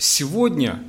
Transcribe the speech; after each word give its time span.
Сегодня 0.00 0.82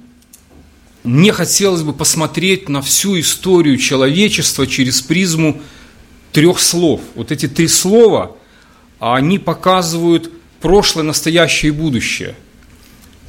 мне 1.04 1.34
хотелось 1.34 1.82
бы 1.82 1.92
посмотреть 1.92 2.70
на 2.70 2.82
всю 2.82 3.20
историю 3.20 3.76
человечества 3.76 4.66
через 4.66 5.02
призму 5.02 5.62
трех 6.32 6.62
слов. 6.62 7.02
Вот 7.16 7.30
эти 7.30 7.50
три 7.50 7.68
слова, 7.68 8.38
они 9.00 9.38
показывают 9.38 10.32
прошлое, 10.62 11.04
настоящее 11.04 11.74
и 11.74 11.76
будущее. 11.76 12.36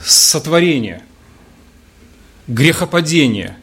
Сотворение, 0.00 1.02
грехопадение, 2.46 3.56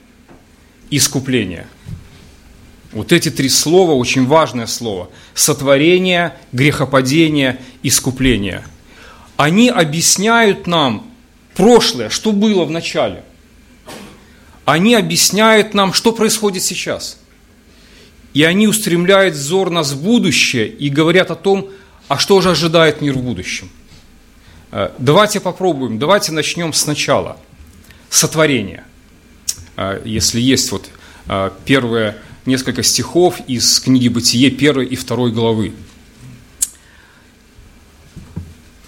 искупление. 0.89 1.67
Вот 2.91 3.13
эти 3.13 3.31
три 3.31 3.47
слова, 3.47 3.93
очень 3.93 4.25
важное 4.25 4.67
слово. 4.67 5.09
Сотворение, 5.35 6.35
грехопадение, 6.51 7.61
искупление. 7.81 8.65
Они 9.37 9.69
объясняют 9.69 10.67
нам 10.67 11.08
прошлое, 11.59 12.09
что 12.09 12.31
было 12.31 12.63
в 12.63 12.71
начале. 12.71 13.21
Они 14.63 14.95
объясняют 14.95 15.73
нам, 15.73 15.91
что 15.91 16.13
происходит 16.13 16.63
сейчас. 16.63 17.19
И 18.33 18.43
они 18.43 18.65
устремляют 18.65 19.35
взор 19.35 19.69
нас 19.69 19.91
в 19.91 20.01
будущее 20.01 20.69
и 20.69 20.87
говорят 20.87 21.31
о 21.31 21.35
том, 21.35 21.69
а 22.07 22.17
что 22.17 22.39
же 22.39 22.51
ожидает 22.51 23.01
мир 23.01 23.15
в 23.15 23.23
будущем. 23.23 23.69
Э, 24.71 24.91
давайте 24.99 25.41
попробуем, 25.41 25.99
давайте 25.99 26.31
начнем 26.31 26.71
сначала. 26.71 27.35
Сотворение. 28.09 28.85
Э, 29.75 30.01
если 30.05 30.39
есть 30.39 30.71
вот 30.71 30.89
э, 31.27 31.51
первые 31.65 32.15
несколько 32.45 32.83
стихов 32.83 33.35
из 33.47 33.81
книги 33.81 34.07
«Бытие» 34.07 34.49
первой 34.49 34.85
и 34.85 34.95
второй 34.95 35.33
главы. 35.33 35.73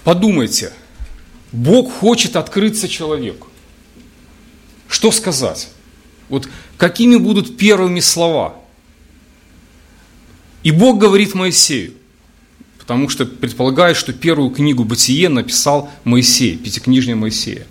Подумайте– 0.04 0.72
Бог 1.52 1.92
хочет 1.92 2.36
открыться 2.36 2.88
человеку. 2.88 3.48
Что 4.88 5.12
сказать? 5.12 5.68
Вот 6.28 6.48
какими 6.78 7.16
будут 7.16 7.56
первыми 7.58 8.00
слова? 8.00 8.56
И 10.62 10.70
Бог 10.70 10.98
говорит 10.98 11.34
Моисею, 11.34 11.92
потому 12.78 13.08
что 13.08 13.26
предполагает, 13.26 13.96
что 13.96 14.12
первую 14.12 14.50
книгу 14.50 14.84
«Бытие» 14.84 15.28
написал 15.28 15.90
Моисей, 16.04 16.56
пятикнижня 16.56 17.16
Моисея. 17.16 17.66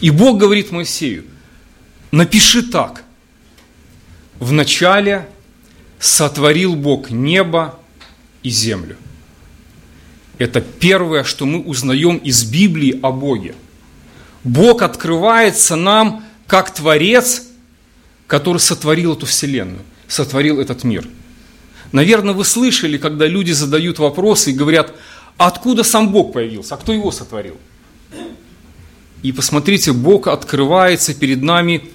И 0.00 0.10
Бог 0.10 0.38
говорит 0.38 0.70
Моисею, 0.70 1.24
напиши 2.10 2.62
так. 2.62 3.04
Вначале 4.38 5.28
сотворил 5.98 6.76
Бог 6.76 7.10
небо 7.10 7.78
и 8.42 8.50
землю. 8.50 8.96
Это 10.38 10.60
первое, 10.60 11.22
что 11.24 11.46
мы 11.46 11.60
узнаем 11.60 12.16
из 12.16 12.44
Библии 12.44 12.98
о 13.02 13.12
Боге. 13.12 13.54
Бог 14.42 14.82
открывается 14.82 15.76
нам 15.76 16.24
как 16.46 16.74
Творец, 16.74 17.44
который 18.26 18.58
сотворил 18.58 19.14
эту 19.14 19.26
вселенную, 19.26 19.82
сотворил 20.08 20.60
этот 20.60 20.82
мир. 20.84 21.06
Наверное, 21.92 22.34
вы 22.34 22.44
слышали, 22.44 22.98
когда 22.98 23.26
люди 23.26 23.52
задают 23.52 23.98
вопросы 24.00 24.50
и 24.50 24.54
говорят, 24.54 24.92
откуда 25.36 25.84
сам 25.84 26.10
Бог 26.10 26.32
появился, 26.32 26.74
а 26.74 26.78
кто 26.78 26.92
его 26.92 27.12
сотворил? 27.12 27.56
И 29.22 29.32
посмотрите, 29.32 29.92
Бог 29.92 30.26
открывается 30.26 31.14
перед 31.14 31.42
нами 31.42 31.88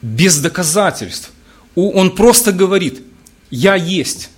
без 0.00 0.38
доказательств. 0.38 1.32
Он 1.74 2.14
просто 2.14 2.52
говорит, 2.52 3.02
я 3.50 3.74
есть, 3.74 4.30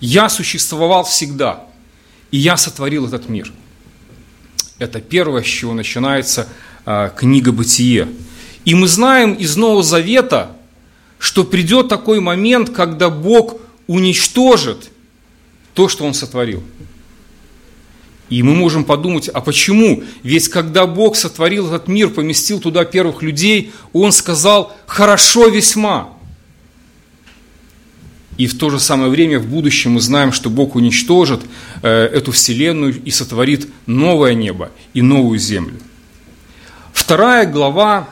я 0.00 0.30
существовал 0.30 1.04
всегда– 1.04 1.64
и 2.30 2.38
я 2.38 2.56
сотворил 2.56 3.06
этот 3.06 3.28
мир. 3.28 3.52
Это 4.78 5.00
первое, 5.00 5.42
с 5.42 5.46
чего 5.46 5.74
начинается 5.74 6.48
а, 6.84 7.08
книга 7.08 7.52
«Бытие». 7.52 8.08
И 8.64 8.74
мы 8.74 8.86
знаем 8.86 9.32
из 9.32 9.56
Нового 9.56 9.82
Завета, 9.82 10.56
что 11.18 11.44
придет 11.44 11.88
такой 11.88 12.20
момент, 12.20 12.70
когда 12.70 13.08
Бог 13.08 13.56
уничтожит 13.86 14.90
то, 15.74 15.88
что 15.88 16.04
Он 16.04 16.14
сотворил. 16.14 16.62
И 18.28 18.42
мы 18.42 18.54
можем 18.54 18.84
подумать, 18.84 19.28
а 19.28 19.40
почему? 19.40 20.02
Ведь 20.22 20.48
когда 20.48 20.86
Бог 20.86 21.16
сотворил 21.16 21.68
этот 21.68 21.88
мир, 21.88 22.10
поместил 22.10 22.60
туда 22.60 22.84
первых 22.84 23.22
людей, 23.22 23.72
Он 23.92 24.12
сказал, 24.12 24.76
хорошо 24.86 25.48
весьма. 25.48 26.17
И 28.38 28.46
в 28.46 28.56
то 28.56 28.70
же 28.70 28.78
самое 28.78 29.10
время 29.10 29.40
в 29.40 29.48
будущем 29.48 29.92
мы 29.92 30.00
знаем, 30.00 30.32
что 30.32 30.48
Бог 30.48 30.76
уничтожит 30.76 31.40
э, 31.82 31.88
эту 31.88 32.30
вселенную 32.30 33.02
и 33.04 33.10
сотворит 33.10 33.68
новое 33.86 34.34
небо 34.34 34.70
и 34.94 35.02
новую 35.02 35.40
землю. 35.40 35.74
Вторая 36.92 37.46
глава, 37.46 38.08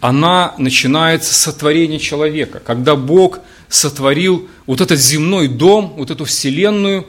она 0.00 0.54
начинается 0.58 1.32
с 1.34 1.36
сотворения 1.36 2.00
человека. 2.00 2.58
Когда 2.58 2.96
Бог 2.96 3.40
сотворил 3.68 4.48
вот 4.66 4.80
этот 4.80 4.98
земной 4.98 5.46
дом, 5.46 5.94
вот 5.96 6.10
эту 6.10 6.24
вселенную, 6.24 7.06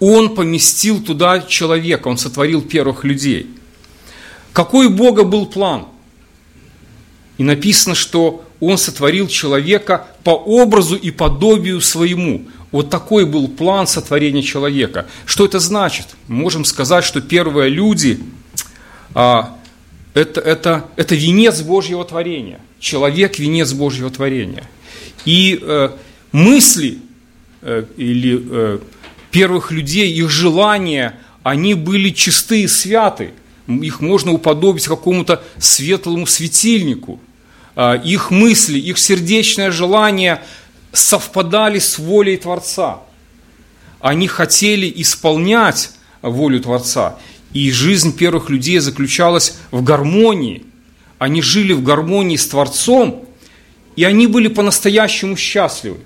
Он 0.00 0.34
поместил 0.34 1.02
туда 1.02 1.40
человека, 1.40 2.08
Он 2.08 2.18
сотворил 2.18 2.60
первых 2.60 3.04
людей. 3.04 3.46
Какой 4.52 4.86
у 4.86 4.90
Бога 4.90 5.24
был 5.24 5.46
план? 5.46 5.86
И 7.38 7.42
написано, 7.42 7.94
что 7.94 8.44
он 8.60 8.76
сотворил 8.76 9.26
человека 9.26 10.06
по 10.22 10.30
образу 10.30 10.94
и 10.94 11.10
подобию 11.10 11.80
своему. 11.80 12.46
Вот 12.70 12.90
такой 12.90 13.26
был 13.26 13.48
план 13.48 13.86
сотворения 13.86 14.42
человека. 14.42 15.06
Что 15.24 15.46
это 15.46 15.58
значит? 15.58 16.06
можем 16.28 16.64
сказать, 16.64 17.04
что 17.04 17.20
первые 17.20 17.70
люди 17.70 18.20
а, 19.14 19.56
это, 20.14 20.40
это, 20.40 20.86
это 20.96 21.14
венец 21.14 21.62
Божьего 21.62 22.04
творения. 22.04 22.60
Человек– 22.78 23.38
венец 23.38 23.72
Божьего 23.72 24.10
творения. 24.10 24.64
И 25.24 25.58
э, 25.60 25.90
мысли 26.32 26.98
э, 27.62 27.84
или 27.96 28.40
э, 28.50 28.78
первых 29.30 29.72
людей, 29.72 30.12
их 30.12 30.30
желания, 30.30 31.18
они 31.42 31.74
были 31.74 32.10
чистые 32.10 32.68
святы. 32.68 33.32
Их 33.66 34.00
можно 34.00 34.32
уподобить 34.32 34.86
какому-то 34.86 35.42
светлому 35.58 36.26
светильнику– 36.26 37.20
их 37.76 38.30
мысли, 38.30 38.78
их 38.78 38.98
сердечное 38.98 39.70
желание 39.70 40.42
совпадали 40.92 41.78
с 41.78 41.98
волей 41.98 42.36
Творца. 42.36 43.00
Они 44.00 44.28
хотели 44.28 44.92
исполнять 44.96 45.92
волю 46.22 46.60
Творца. 46.60 47.18
И 47.52 47.70
жизнь 47.70 48.16
первых 48.16 48.48
людей 48.48 48.78
заключалась 48.78 49.58
в 49.70 49.82
гармонии. 49.82 50.64
Они 51.18 51.42
жили 51.42 51.72
в 51.72 51.82
гармонии 51.82 52.36
с 52.36 52.46
Творцом, 52.46 53.24
и 53.96 54.04
они 54.04 54.26
были 54.26 54.48
по-настоящему 54.48 55.36
счастливы. 55.36 55.98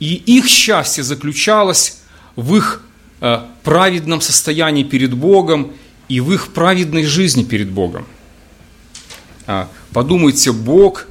И 0.00 0.14
их 0.14 0.46
счастье 0.46 1.04
заключалось 1.04 1.98
в 2.36 2.56
их 2.56 2.82
э, 3.20 3.40
праведном 3.62 4.20
состоянии 4.20 4.82
перед 4.82 5.14
Богом 5.14 5.72
и 6.08 6.20
в 6.20 6.32
их 6.32 6.52
праведной 6.52 7.04
жизни 7.04 7.44
перед 7.44 7.70
Богом. 7.70 8.06
Подумайте, 9.94 10.50
Бог 10.50 11.06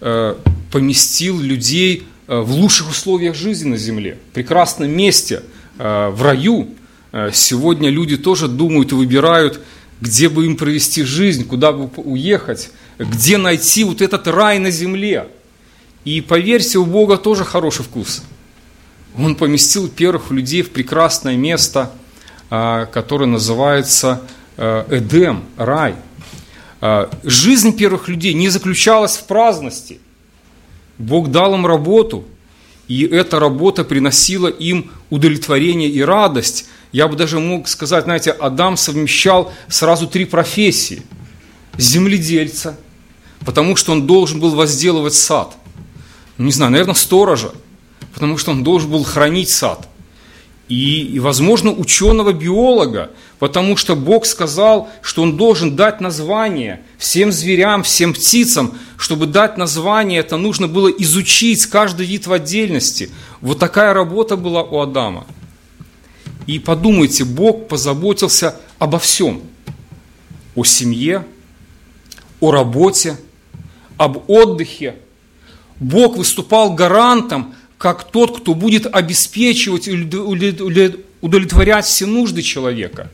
э, 0.00 0.34
поместил 0.72 1.40
людей 1.40 2.02
э, 2.26 2.36
в 2.40 2.50
лучших 2.50 2.90
условиях 2.90 3.36
жизни 3.36 3.68
на 3.68 3.76
земле, 3.76 4.18
в 4.30 4.34
прекрасном 4.34 4.90
месте, 4.90 5.44
э, 5.78 6.08
в 6.08 6.20
раю. 6.20 6.68
Сегодня 7.32 7.90
люди 7.90 8.16
тоже 8.16 8.48
думают 8.48 8.90
и 8.90 8.96
выбирают, 8.96 9.60
где 10.00 10.28
бы 10.28 10.46
им 10.46 10.56
провести 10.56 11.04
жизнь, 11.04 11.46
куда 11.46 11.70
бы 11.70 11.88
уехать, 12.02 12.70
где 12.98 13.38
найти 13.38 13.84
вот 13.84 14.02
этот 14.02 14.26
рай 14.26 14.58
на 14.58 14.72
земле. 14.72 15.28
И 16.04 16.20
поверьте, 16.20 16.78
у 16.78 16.84
Бога 16.84 17.16
тоже 17.16 17.44
хороший 17.44 17.84
вкус. 17.84 18.24
Он 19.16 19.36
поместил 19.36 19.86
первых 19.86 20.32
людей 20.32 20.62
в 20.62 20.70
прекрасное 20.70 21.36
место, 21.36 21.92
которое 22.48 23.26
называется 23.26 24.22
Эдем, 24.56 25.44
рай– 25.56 25.94
жизнь 27.22 27.76
первых 27.76 28.08
людей 28.08 28.34
не 28.34 28.48
заключалась 28.48 29.16
в 29.16 29.24
праздности. 29.24 30.00
Бог 30.98 31.30
дал 31.30 31.54
им 31.54 31.66
работу, 31.66 32.24
и 32.88 33.04
эта 33.04 33.40
работа 33.40 33.84
приносила 33.84 34.48
им 34.48 34.90
удовлетворение 35.10 35.88
и 35.88 36.02
радость. 36.02 36.66
Я 36.92 37.08
бы 37.08 37.16
даже 37.16 37.40
мог 37.40 37.66
сказать, 37.68 38.04
знаете, 38.04 38.30
Адам 38.30 38.76
совмещал 38.76 39.52
сразу 39.68 40.06
три 40.06 40.24
профессии. 40.24 41.02
Земледельца, 41.76 42.78
потому 43.44 43.74
что 43.74 43.92
он 43.92 44.06
должен 44.06 44.38
был 44.38 44.54
возделывать 44.54 45.14
сад. 45.14 45.56
Не 46.38 46.52
знаю, 46.52 46.70
наверное, 46.70 46.94
сторожа, 46.94 47.52
потому 48.12 48.38
что 48.38 48.52
он 48.52 48.62
должен 48.62 48.90
был 48.90 49.02
хранить 49.02 49.48
сад– 49.48 49.88
и, 50.68 51.18
возможно, 51.20 51.70
ученого-биолога, 51.70 53.10
потому 53.38 53.76
что 53.76 53.94
Бог 53.94 54.24
сказал, 54.24 54.88
что 55.02 55.22
Он 55.22 55.36
должен 55.36 55.76
дать 55.76 56.00
название 56.00 56.82
всем 56.96 57.32
зверям, 57.32 57.82
всем 57.82 58.14
птицам. 58.14 58.72
Чтобы 58.96 59.26
дать 59.26 59.58
название, 59.58 60.20
это 60.20 60.38
нужно 60.38 60.66
было 60.66 60.88
изучить 60.88 61.66
каждый 61.66 62.06
вид 62.06 62.26
в 62.26 62.32
отдельности. 62.32 63.10
Вот 63.42 63.58
такая 63.58 63.92
работа 63.92 64.36
была 64.36 64.62
у 64.62 64.80
Адама. 64.80 65.26
И 66.46 66.58
подумайте, 66.58 67.24
Бог 67.24 67.68
позаботился 67.68 68.56
обо 68.78 68.98
всем. 68.98 69.42
о 70.54 70.64
семье, 70.64 71.26
о 72.40 72.52
работе, 72.52 73.18
об 73.96 74.30
отдыхе. 74.30 74.94
Бог 75.80 76.16
выступал 76.16 76.72
гарантом, 76.74 77.54
как 77.84 78.04
тот, 78.04 78.38
кто 78.38 78.54
будет 78.54 78.86
обеспечивать 78.90 79.88
удовлетворять 81.20 81.84
все 81.84 82.06
нужды 82.06 82.40
человека. 82.40 83.10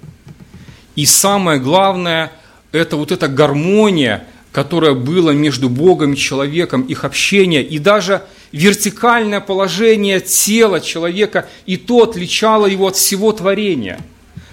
И 0.94 1.06
самое 1.06 1.58
главное, 1.58 2.30
это 2.70 2.96
вот 2.96 3.10
эта 3.10 3.26
гармония, 3.26 4.28
которая 4.52 4.94
была 4.94 5.32
между 5.32 5.68
Богом 5.68 6.12
и 6.12 6.16
человеком, 6.16 6.82
их 6.82 7.04
общение, 7.04 7.64
и 7.64 7.80
даже 7.80 8.22
вертикальное 8.52 9.40
положение 9.40 10.20
тела 10.20 10.80
человека, 10.80 11.48
и 11.66 11.76
то 11.76 12.04
отличало 12.04 12.66
его 12.66 12.86
от 12.86 12.94
всего 12.94 13.32
творения. 13.32 13.98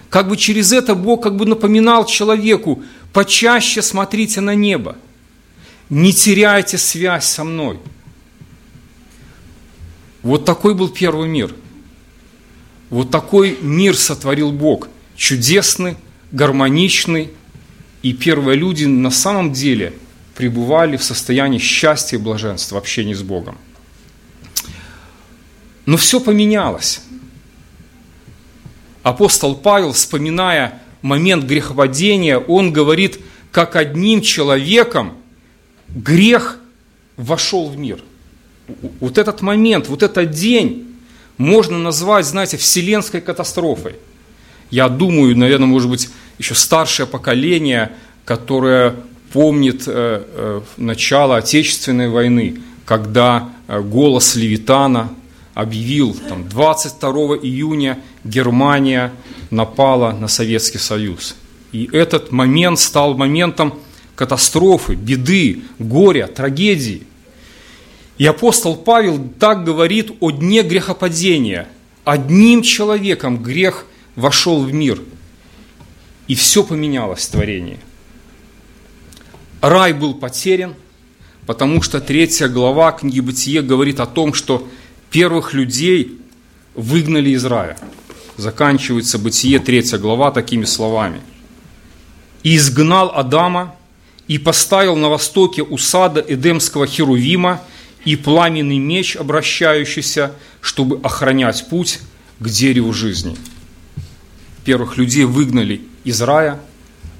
Как 0.10 0.30
бы 0.30 0.36
через 0.36 0.74
это 0.74 0.96
Бог 0.96 1.22
как 1.22 1.36
бы 1.36 1.46
напоминал 1.46 2.06
человеку, 2.08 2.81
почаще 3.13 3.84
смотрите 3.84 4.42
на 4.42 4.56
небо, 4.56 4.96
не 5.92 6.12
теряйте 6.12 6.80
связь 6.80 7.25
со 7.25 7.44
мной. 7.44 7.78
Вот 10.27 10.44
такой 10.44 10.75
был 10.75 10.89
первый 10.89 11.29
мир. 11.29 11.56
Вот 12.89 13.09
такой 13.12 13.57
мир 13.62 13.95
сотворил 13.95 14.51
Бог. 14.51 14.89
Чудесный, 15.15 15.95
гармоничный, 16.33 17.31
и 18.01 18.12
первые 18.12 18.57
люди 18.57 18.83
на 18.83 19.09
самом 19.09 19.53
деле 19.53 19.94
пребывали 20.35 20.97
в 20.97 21.03
состоянии 21.03 21.59
счастья 21.59 22.18
и 22.18 22.19
блаженства 22.19 22.75
в 22.75 22.79
общении 22.79 23.13
с 23.13 23.21
Богом. 23.21 23.57
Но 25.85 25.95
все 25.95 26.19
поменялось. 26.19 27.00
Апостол 29.03 29.56
Павел, 29.56 29.94
вспоминая 29.94 30.81
момент 31.01 31.45
грехопадения, 31.45 32.38
он 32.38 32.74
говорит, 32.74 33.18
как 33.53 33.77
одним 33.77 34.19
человеком 34.19 35.13
грех 35.88 36.59
вошел 37.15 37.69
в 37.69 37.77
мир. 37.77 38.03
Вот 39.00 39.18
этот 39.18 39.42
момент, 39.42 39.88
вот 39.88 40.04
этот 40.04 40.31
день 40.31 40.96
можно 41.38 41.78
назвать, 41.78 42.25
знаете, 42.25 42.58
вселенской 42.58 43.22
катастрофой. 43.22 43.96
Я 44.69 44.90
думаю, 44.90 45.38
наверное, 45.38 45.68
может 45.68 45.90
быть, 45.90 46.10
еще 46.38 46.56
старшее 46.56 47.08
поколение, 47.08 47.92
которое 48.25 48.96
помнит 49.31 49.84
э, 49.88 50.24
э, 50.25 50.62
начало 50.78 51.38
Отечественной 51.38 52.10
войны, 52.10 52.62
когда 52.86 53.50
э, 53.68 53.81
голос 53.81 54.36
Левитана 54.36 55.10
объявил, 55.54 56.16
там, 56.28 56.48
22 56.48 57.12
июня 57.38 58.00
Германия 58.24 59.12
напала 59.50 60.12
на 60.12 60.28
Советский 60.28 60.78
Союз. 60.78 61.36
И 61.72 61.90
этот 61.92 62.31
момент 62.31 62.80
стал 62.80 63.16
моментом 63.16 63.74
катастрофы, 64.16 64.96
беды, 64.96 65.62
горя, 65.80 66.28
трагедии. 66.28 67.04
И 68.18 68.25
апостол 68.25 68.75
Павел 68.75 69.30
так 69.40 69.64
говорит 69.64 70.12
о 70.19 70.31
дне 70.31 70.64
грехопадения. 70.64 71.68
Одним 72.04 72.62
человеком 72.62 73.42
грех 73.42 73.86
вошел 74.16 74.64
в 74.64 74.74
мир– 74.74 75.02
и 76.28 76.36
все 76.36 76.64
поменялось 76.64 77.25
в 77.25 77.31
творении. 77.31 77.80
Рай 79.62 79.94
был 79.94 80.14
потерян, 80.14 80.75
потому 81.46 81.81
что 81.81 82.00
третья 82.00 82.48
глава 82.48 82.92
книги 82.92 83.22
Бытие 83.22 83.62
говорит 83.62 84.00
о 84.00 84.06
том, 84.06 84.34
что 84.34 84.68
первых 85.10 85.54
людей 85.54 86.20
выгнали 86.75 87.31
из 87.31 87.46
рая. 87.46 87.78
Заканчивается 88.36 89.18
Бытие, 89.18 89.60
третья 89.60 89.98
глава, 89.98 90.31
такими 90.31 90.66
словами. 90.66 91.22
«И 92.44 92.56
изгнал 92.58 93.12
Адама, 93.13 93.74
и 94.28 94.38
поставил 94.38 94.98
на 94.98 95.08
востоке 95.08 95.63
у 95.63 95.78
сада 95.78 96.24
Эдемского 96.28 96.86
Херувима 96.86 97.62
и 98.06 98.16
пламенный 98.16 98.78
меч, 98.78 99.16
обращающийся, 99.16 100.34
чтобы 100.62 101.00
охранять 101.04 101.68
путь 101.70 102.00
к 102.40 102.50
дереву 102.50 102.94
жизни». 102.94 103.38
Первых 104.64 104.98
людей 104.98 105.24
выгнали 105.24 105.82
из 106.04 106.22
рая, 106.22 106.60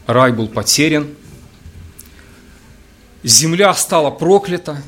рай 0.06 0.34
был 0.34 0.48
потерян, 0.48 1.08
земля 3.24 3.74
стала 3.74 4.12
проклята, 4.12 4.82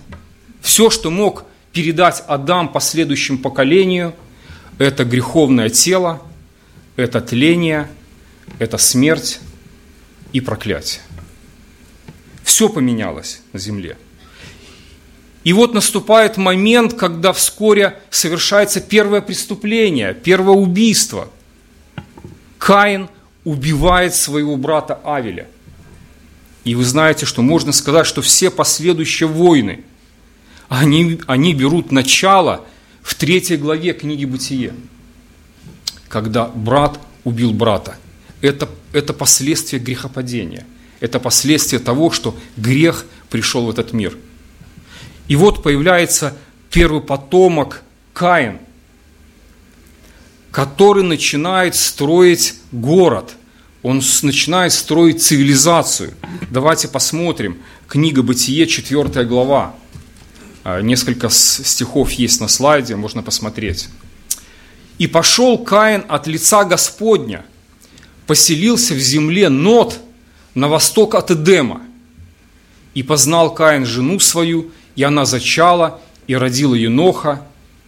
все, 0.61 0.89
что 0.89 1.09
мог 1.09 1.45
передать 1.71 2.23
Адам 2.27 2.69
последующему 2.69 3.37
поколению, 3.37 4.15
это 4.77 5.05
греховное 5.05 5.69
тело, 5.69 6.21
это 6.95 7.21
тление, 7.21 7.89
это 8.59 8.77
смерть 8.77 9.39
и 10.33 10.41
проклятие. 10.41 11.01
Все 12.43 12.67
поменялось 12.67 13.41
на 13.53 13.59
земле. 13.59 13.97
И 15.43 15.53
вот 15.53 15.73
наступает 15.73 16.37
момент, 16.37 16.93
когда 16.93 17.31
вскоре 17.33 17.99
совершается 18.09 18.81
первое 18.81 19.21
преступление, 19.21 20.13
первое 20.13 20.55
убийство. 20.55 21.29
Каин– 22.57 23.09
убивает 23.43 24.13
своего 24.13 24.57
брата 24.57 24.99
Авеля. 25.03 25.47
И 26.65 26.75
вы 26.75 26.83
знаете, 26.83 27.25
что 27.25 27.41
можно 27.41 27.71
сказать, 27.71 28.05
что 28.05 28.21
все 28.21 28.51
последующие 28.51 29.27
войны, 29.27 29.83
они, 30.67 31.19
они 31.25 31.53
берут 31.53 31.91
начало 31.91 32.65
в 33.01 33.15
третьей 33.15 33.57
главе 33.57 33.93
книги 33.93 34.25
Бытие, 34.25 34.73
когда 36.09 36.45
брат 36.45 36.99
убил 37.23 37.51
брата. 37.51 37.97
Это, 38.41 38.69
это 38.93 39.13
последствия 39.13 39.79
грехопадения. 39.79 40.65
Это 40.99 41.19
последствия 41.19 41.79
того, 41.79 42.11
что 42.11 42.37
грех 42.55 43.05
пришел 43.29 43.65
в 43.65 43.69
этот 43.69 43.93
мир. 43.93 44.15
И 45.29 45.37
вот 45.37 45.63
появляется 45.63 46.35
первый 46.69 47.01
потомок 47.01 47.83
Каин– 48.13 48.59
который 50.51 51.03
начинает 51.03 51.75
строить 51.75 52.55
город, 52.71 53.35
он 53.81 54.01
начинает 54.23 54.73
строить 54.73 55.21
цивилизацию. 55.23 56.13
Давайте 56.49 56.87
посмотрим. 56.87 57.59
Книга 57.87 58.23
Бытие, 58.23 58.67
4 58.67 59.23
глава. 59.25 59.75
А, 60.63 60.81
несколько 60.81 61.29
стихов 61.29 62.11
есть 62.11 62.41
на 62.41 62.47
слайде, 62.47 62.95
можно 62.95 63.23
посмотреть. 63.23 63.87
«И 64.97 65.07
пошел 65.07 65.57
Каин 65.57 66.03
от 66.09 66.27
лица 66.27 66.65
Господня, 66.65 67.45
поселился 68.27 68.93
в 68.93 68.99
земле 68.99 69.47
Нот 69.47 69.97
на 70.55 70.67
восток 70.67 71.15
от 71.15 71.31
Эдема. 71.31 71.81
И 72.93 73.01
познал 73.01 73.53
Каин 73.53 73.85
жену 73.85 74.19
свою, 74.19 74.71
и 74.99 75.03
она 75.03 75.23
зачала, 75.23 76.01
и 76.27 76.35
родила 76.35 76.75
Еноха, 76.75 77.41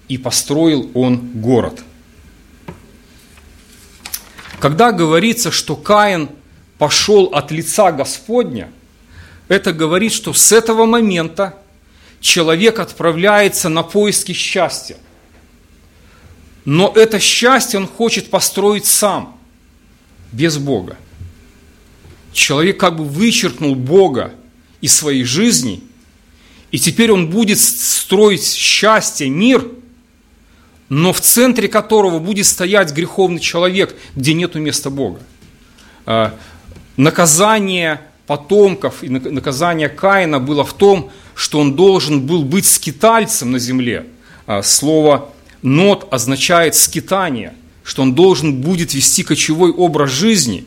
и 0.08 0.18
построил 0.18 0.90
он 0.94 1.18
город». 1.42 1.84
Когда 4.62 4.94
говорится, 4.94 5.52
что 5.52 5.76
Каин 5.76 6.30
пошел 6.78 7.26
от 7.34 7.52
лица 7.52 7.92
Господня, 7.92 8.72
это 9.50 9.74
говорит, 9.74 10.14
что 10.14 10.32
с 10.32 10.54
этого 10.54 10.86
момента 10.86 11.58
человек 12.22 12.80
отправляется 12.80 13.68
на 13.68 13.84
поиски 13.84 14.32
счастья. 14.32 14.96
Но 16.64 16.94
это 16.96 17.20
счастье 17.20 17.78
он 17.78 17.88
хочет 17.90 18.30
построить 18.30 18.86
сам, 18.86 19.38
без 20.32 20.58
Бога. 20.58 20.96
Человек 22.32 22.80
как 22.80 22.96
бы 22.96 23.04
вычеркнул 23.04 23.76
Бога 23.76 24.34
из 24.80 24.96
своей 24.96 25.26
жизни, 25.26 25.84
и 26.72 26.80
теперь 26.80 27.12
он 27.12 27.30
будет 27.30 27.60
строить 27.60 28.46
счастье, 28.46 29.30
мир– 29.30 29.68
но 30.92 31.14
в 31.14 31.22
центре 31.22 31.70
которого 31.70 32.20
будет 32.20 32.46
стоять 32.46 32.92
греховный 32.92 33.40
человек, 33.40 33.96
где 34.18 34.34
нету 34.34 34.60
места 34.60 34.90
Бога. 34.90 35.22
А, 36.06 36.36
наказание 36.98 38.02
потомков 38.28 39.02
и 39.02 39.08
наказание 39.08 39.88
Каина 39.88 40.42
было 40.42 40.66
в 40.66 40.74
том, 40.74 41.10
что 41.34 41.62
он 41.62 41.78
должен 41.78 42.28
был 42.28 42.44
быть 42.44 42.66
скитальцем 42.66 43.54
на 43.54 43.60
земле. 43.60 44.06
А, 44.46 44.62
слово 44.64 45.30
«нот» 45.62 46.10
означает 46.12 46.76
«скитание», 46.76 47.54
что 47.86 48.02
он 48.02 48.14
должен 48.14 48.58
будет 48.58 48.94
вести 48.94 49.24
кочевой 49.24 49.72
образ 49.72 50.12
жизни. 50.12 50.66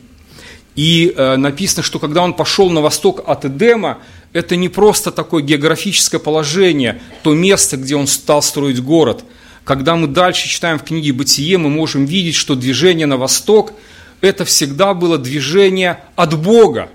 И 0.75 1.13
э, 1.15 1.37
написано, 1.37 1.83
что 1.83 1.99
когда 1.99 2.21
он 2.21 2.33
пошел 2.33 2.69
на 2.69 2.81
восток 2.81 3.23
от 3.25 3.45
Эдема, 3.45 3.99
это 4.33 4.55
не 4.55 4.69
просто 4.69 5.11
такое 5.11 5.41
географическое 5.41 6.19
положение, 6.19 7.01
то 7.23 7.33
место, 7.33 7.77
где 7.77 7.95
он 7.95 8.07
стал 8.07 8.41
строить 8.41 8.81
город– 8.81 9.23
когда 9.65 9.95
мы 9.95 10.07
дальше 10.07 10.47
читаем 10.47 10.77
в 10.77 10.83
книге 10.83 11.11
«Бытие», 11.11 11.57
мы 11.57 11.69
можем 11.69 12.05
видеть, 12.05 12.35
что 12.35 12.55
движение 12.55 13.07
на 13.07 13.17
восток– 13.17 13.73
это 14.21 14.45
всегда 14.45 14.93
было 14.93 15.17
движение 15.17 16.01
от 16.15 16.39
Бога, 16.39 16.89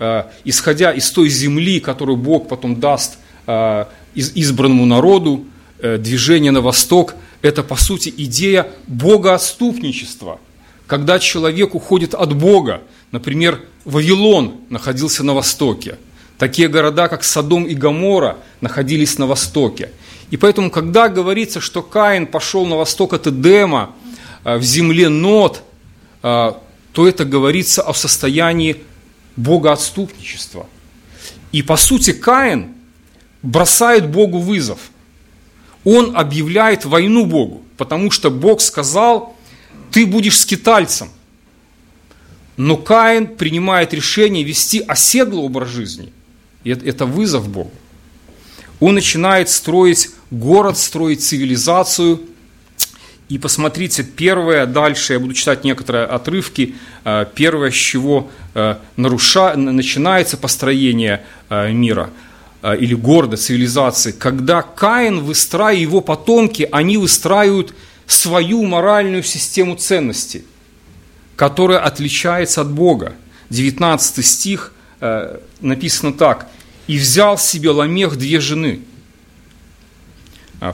э, 0.00 0.24
исходя 0.44 0.92
из 0.92 1.08
той 1.12 1.28
земли, 1.28 1.78
которую 1.78 2.16
Бог 2.16 2.48
потом 2.48 2.80
даст 2.80 3.18
э, 3.46 3.84
избранному 4.14 4.86
народу, 4.86 5.44
э, 5.78 5.96
движение 5.98 6.50
на 6.50 6.60
восток– 6.60 7.14
это, 7.42 7.62
по 7.62 7.76
сути, 7.76 8.12
идея 8.16 8.66
богоотступничества, 8.88 10.40
когда 10.86 11.18
человек 11.18 11.74
уходит 11.74 12.14
от 12.14 12.34
Бога. 12.34 12.82
Например, 13.10 13.60
Вавилон 13.84 14.56
находился 14.70 15.24
на 15.24 15.34
востоке. 15.34 15.98
Такие 16.38 16.68
города, 16.68 17.08
как 17.08 17.24
Содом 17.24 17.64
и 17.64 17.74
Гамора, 17.74 18.38
находились 18.60 19.18
на 19.18 19.26
востоке. 19.26 19.90
И 20.30 20.36
поэтому, 20.36 20.70
когда 20.70 21.08
говорится, 21.08 21.60
что 21.60 21.82
Каин 21.82 22.26
пошел 22.26 22.66
на 22.66 22.76
восток 22.76 23.12
от 23.12 23.26
Эдема, 23.26 23.94
э, 24.44 24.56
в 24.56 24.62
земле 24.62 25.08
Нот, 25.08 25.62
э, 26.22 26.52
то 26.92 27.08
это 27.08 27.24
говорится 27.24 27.82
о 27.82 27.94
состоянии 27.94 28.78
богоотступничества. 29.36 30.66
И 31.52 31.62
по 31.62 31.76
сути 31.76 32.12
Каин 32.12 32.74
бросает 33.42 34.08
Богу 34.08 34.38
вызов. 34.38 34.78
Он 35.84 36.16
объявляет 36.16 36.84
войну 36.84 37.26
Богу, 37.26 37.62
потому 37.76 38.10
что 38.10 38.30
Бог 38.30 38.60
сказал, 38.60 39.36
ты 39.94 40.06
будешь 40.06 40.38
скитальцем. 40.38 41.08
Но 42.56 42.76
Каин 42.76 43.28
принимает 43.28 43.94
решение 43.94 44.42
вести 44.42 44.80
оседлый 44.80 45.44
образ 45.44 45.68
жизни. 45.68 46.12
И 46.64 46.70
это 46.70 47.06
вызов 47.06 47.48
Богу. 47.48 47.70
Он 48.80 48.94
начинает 48.94 49.48
строить 49.48 50.10
город, 50.30 50.76
строить 50.76 51.22
цивилизацию– 51.22 52.20
и 53.30 53.38
посмотрите, 53.38 54.02
первое, 54.02 54.66
дальше 54.66 55.14
я 55.14 55.18
буду 55.18 55.32
читать 55.32 55.64
некоторые 55.64 56.04
отрывки, 56.04 56.74
э, 57.04 57.24
первое, 57.34 57.70
с 57.70 57.74
чего 57.74 58.30
э, 58.54 58.76
наруша, 58.96 59.56
начинается 59.56 60.36
построение 60.36 61.24
э, 61.48 61.72
мира 61.72 62.10
или 62.62 62.94
города, 62.94 63.36
цивилизации, 63.36 64.12
когда 64.12 64.62
Каин 64.62 65.20
выстраивает, 65.20 65.80
его 65.82 66.00
потомки, 66.00 66.66
они 66.70 66.96
выстраивают 66.96 67.74
свою 68.06 68.64
моральную 68.64 69.22
систему 69.22 69.76
ценностей, 69.76 70.44
которая 71.36 71.78
отличается 71.78 72.60
от 72.60 72.70
Бога. 72.70 73.14
19 73.50 74.24
стих 74.24 74.72
написано 75.60 76.12
так. 76.12 76.48
«И 76.86 76.98
взял 76.98 77.38
себе 77.38 77.70
Ламех 77.70 78.16
две 78.16 78.40
жены». 78.40 78.80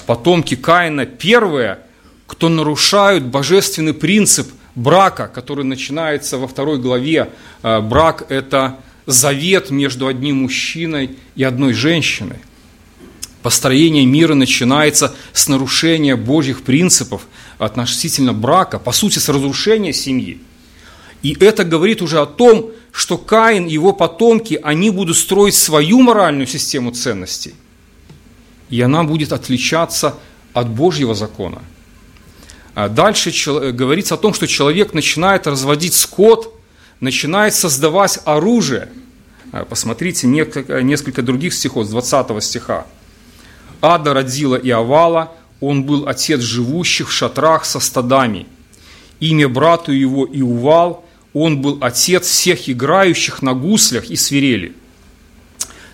Потомки 0.07 0.55
Каина, 0.57 1.07
первое– 1.07 1.81
кто 2.31 2.49
нарушают 2.49 3.25
божественный 3.25 3.93
принцип 3.93 4.47
брака, 4.77 5.27
который 5.27 5.65
начинается 5.65 6.39
во 6.39 6.47
второй 6.47 6.79
главе. 6.79 7.31
Э, 7.65 7.81
брак– 7.81 8.25
это 8.29 8.77
завет 9.05 9.71
между 9.71 10.07
одним 10.07 10.43
мужчиной 10.43 11.19
и 11.35 11.43
одной 11.43 11.73
женщиной. 11.73 12.37
Построение 13.43 14.05
мира 14.05 14.35
начинается 14.35 15.15
с 15.33 15.49
нарушения 15.49 16.17
Божьих 16.17 16.63
принципов 16.63 17.23
относительно 17.59 18.33
брака, 18.33 18.79
по 18.79 18.93
сути, 18.93 19.19
с 19.19 19.29
разрушения 19.29 19.93
семьи. 19.93 20.41
И 21.23 21.37
это 21.41 21.65
говорит 21.65 22.03
уже 22.03 22.21
о 22.21 22.27
том, 22.27 22.71
что 22.93 23.19
Каин 23.19 23.67
и 23.67 23.73
его 23.73 23.93
потомки, 23.93 24.59
они 24.63 24.91
будут 24.91 25.17
строить 25.17 25.55
свою 25.55 26.01
моральную 26.01 26.47
систему 26.47 26.91
ценностей. 26.91 27.55
И 28.69 28.81
она 28.81 29.05
будет 29.05 29.33
отличаться 29.33 30.17
от 30.53 30.69
Божьего 30.69 31.15
закона– 31.15 31.63
а 32.75 32.89
дальше 32.89 33.31
говорится 33.73 34.15
о 34.15 34.19
том, 34.19 34.33
что 34.33 34.47
человек 34.47 34.95
начинает 34.95 35.47
разводить 35.47 35.95
скот, 35.95 36.55
начинает 37.01 37.55
создавать 37.55 38.21
оружие. 38.25 38.89
А, 39.53 39.65
посмотрите 39.65 40.27
несколько 40.27 41.23
других 41.23 41.53
стихов, 41.53 41.87
с 41.87 41.91
20 41.91 42.43
стиха. 42.43 42.87
Ада 43.81 44.15
родила 44.15 44.57
Иовала, 44.57 45.33
он 45.61 45.85
был 45.85 46.09
отец 46.09 46.41
живущих 46.41 47.09
в 47.09 47.13
шатрах 47.13 47.65
со 47.65 47.81
стадами. 47.81 48.47
Имя 49.21 49.49
брату 49.49 49.93
его 49.93 50.27
Иувал, 50.31 51.05
он 51.33 51.61
был 51.61 51.79
отец 51.81 52.27
всех 52.27 52.69
играющих 52.69 53.43
на 53.43 53.55
гуслях 53.55 54.11
и 54.11 54.17
свирели. 54.17 54.75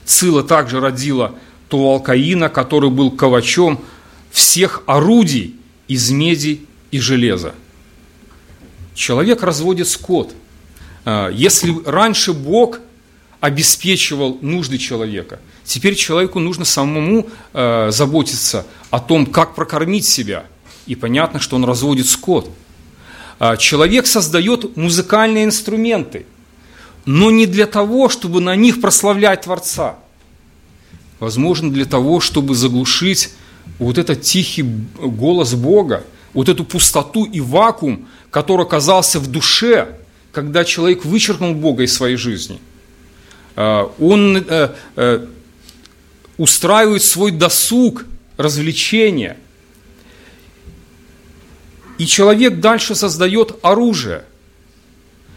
Цила 0.05 0.43
также 0.43 0.81
родила 0.81 1.35
Тувалкаина, 1.69 2.49
который 2.49 2.91
был 2.91 3.11
ковачом 3.11 3.85
всех 4.31 4.83
орудий 4.87 5.57
из 5.89 6.11
меди 6.11 6.65
и 6.91 7.01
железа. 7.01 7.55
Человек 8.95 9.43
разводит 9.43 9.89
скот. 9.89 10.33
А, 11.05 11.29
если 11.29 11.75
раньше 11.85 12.33
Бог 12.33 12.81
обеспечивал 13.41 14.39
нужды 14.41 14.79
человека, 14.79 15.41
теперь 15.65 15.95
человеку 15.95 16.39
нужно 16.39 16.65
самому 16.65 17.29
а, 17.53 17.91
заботиться 17.91 18.67
о 18.91 19.01
том, 19.01 19.27
как 19.27 19.55
прокормить 19.55 20.07
себя. 20.07 20.47
И 20.87 20.95
понятно, 20.95 21.41
что 21.41 21.57
он 21.57 21.65
разводит 21.65 22.07
скот. 22.07 22.51
А, 23.39 23.57
человек 23.57 24.07
создает 24.07 24.77
музыкальные 24.77 25.45
инструменты, 25.45 26.27
но 27.05 27.31
не 27.31 27.47
для 27.47 27.67
того, 27.67 28.09
чтобы 28.09 28.41
на 28.41 28.57
них 28.57 28.81
прославлять 28.81 29.43
Творца. 29.43 29.97
Возможно, 31.19 31.71
для 31.71 31.85
того, 31.85 32.21
чтобы 32.21 32.55
заглушить 32.55 33.31
вот 33.79 33.99
этот 33.99 34.23
тихий 34.23 34.63
голос 34.63 35.55
Бога, 35.55 36.05
вот 36.33 36.49
эту 36.49 36.65
пустоту 36.65 37.25
и 37.25 37.41
вакуум, 37.41 38.07
который 38.31 38.67
оказался 38.67 39.19
в 39.19 39.27
душе, 39.27 39.97
когда 40.33 40.65
человек 40.65 41.05
вычеркнул 41.05 41.55
Бога 41.55 41.85
из 41.85 41.95
своей 41.95 42.17
жизни. 42.17 42.61
А, 43.57 43.93
он 43.99 44.37
э, 44.37 44.75
э, 44.97 45.27
устраивает 46.37 47.03
свой 47.03 47.33
досуг, 47.33 48.05
развлечения. 48.37 49.39
И 51.99 52.07
человек 52.07 52.61
дальше 52.61 52.95
создает 52.95 53.59
оружие. 53.63 54.25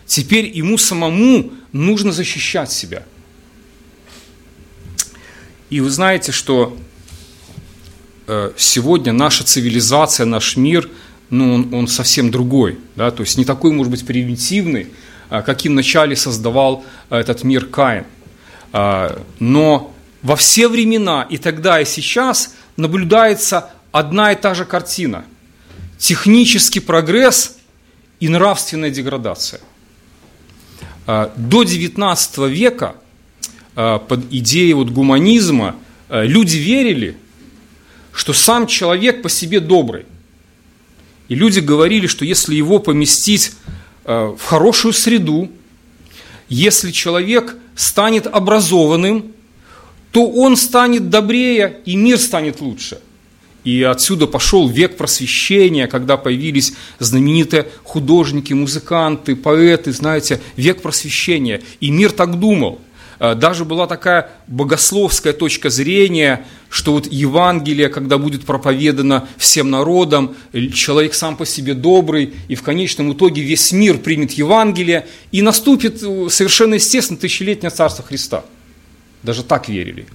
Теперь 0.06 0.46
ему 0.46 0.78
самому 0.78 1.52
нужно 1.72 2.12
защищать 2.12 2.72
себя. 2.72 3.04
И 5.70 5.80
вы 5.80 5.90
знаете, 5.90 6.32
что 6.32 6.78
Э, 8.32 8.52
сегодня 8.58 9.12
наша 9.12 9.44
цивилизация, 9.44 10.28
наш 10.28 10.56
мир, 10.56 10.88
ну, 11.32 11.52
он, 11.52 11.74
он 11.74 11.88
совсем 11.88 12.30
другой, 12.30 12.78
да, 12.96 13.10
то 13.10 13.22
есть 13.22 13.40
не 13.40 13.44
такой, 13.44 13.72
может 13.72 13.90
быть, 13.90 14.06
примитивный, 14.06 14.90
каким 15.30 15.74
вначале 15.74 16.16
создавал 16.16 16.84
э, 17.10 17.18
этот 17.18 17.44
мир 17.44 17.66
Каин. 17.66 18.06
А, 18.72 19.22
но 19.40 19.94
во 20.22 20.36
все 20.36 20.68
времена, 20.68 21.26
и 21.30 21.38
тогда, 21.38 21.80
и 21.80 21.86
сейчас, 21.86 22.56
наблюдается 22.78 23.72
одна 23.92 24.32
и 24.32 24.36
та 24.36 24.54
же 24.54 24.66
картина. 24.66 25.26
Технический 25.98 26.80
прогресс 26.80 27.58
и 28.20 28.30
нравственная 28.30 28.90
деградация. 28.90 29.62
До 31.06 31.64
XIX 31.64 32.50
века 32.50 32.96
под 33.74 34.32
идеей 34.32 34.74
вот 34.74 34.90
гуманизма 34.90 35.76
люди 36.10 36.58
верили– 36.58 37.18
что 38.20 38.34
сам 38.34 38.68
человек 38.68 39.22
по 39.22 39.30
себе 39.30 39.62
добрый. 39.62 40.06
И 41.30 41.36
люди 41.36 41.62
говорили, 41.62 42.06
что 42.06 42.26
если 42.26 42.54
его 42.54 42.80
поместить 42.80 43.52
э, 43.52 43.72
в 44.10 44.44
хорошую 44.44 44.94
среду, 44.94 45.50
если 46.48 46.92
человек 46.92 47.56
станет 47.76 48.26
образованным, 48.26 49.34
то 50.12 50.28
он 50.28 50.58
станет 50.58 51.10
добрее, 51.10 51.78
и 51.86 51.96
мир 51.96 52.18
станет 52.18 52.60
лучше. 52.60 53.00
И 53.64 53.84
отсюда 53.84 54.26
пошел 54.26 54.68
век 54.68 54.98
просвещения, 54.98 55.86
когда 55.86 56.18
появились 56.18 56.74
знаменитые 56.98 57.68
художники, 57.84 58.54
музыканты, 58.54 59.36
поэты, 59.36 59.92
знаете, 59.92 60.42
век 60.56 60.82
просвещения. 60.82 61.62
И 61.80 61.92
мир 61.92 62.12
так 62.12 62.40
думал– 62.40 62.80
Э, 62.89 62.89
даже 63.20 63.66
была 63.66 63.86
такая 63.86 64.32
богословская 64.48 65.34
точка 65.34 65.70
зрения, 65.70 66.46
что 66.70 66.94
вот 66.94 67.08
Евангелие, 67.12 67.90
когда 67.90 68.18
будет 68.18 68.46
проповедано 68.46 69.28
всем 69.38 69.70
народам, 69.70 70.36
человек 70.74 71.14
сам 71.14 71.36
по 71.36 71.46
себе 71.46 71.74
добрый, 71.74 72.34
и 72.48 72.56
в 72.56 72.64
конечном 72.64 73.12
итоге 73.12 73.42
весь 73.42 73.74
мир 73.74 73.98
примет 73.98 74.32
Евангелие, 74.32 75.06
и 75.34 75.42
наступит 75.42 76.02
э, 76.02 76.28
совершенно 76.30 76.76
естественно 76.76 77.20
тысячелетнее 77.20 77.72
Царство 77.72 78.06
Христа. 78.06 78.46
Даже 79.22 79.44
так 79.44 79.68
верили. 79.68 80.08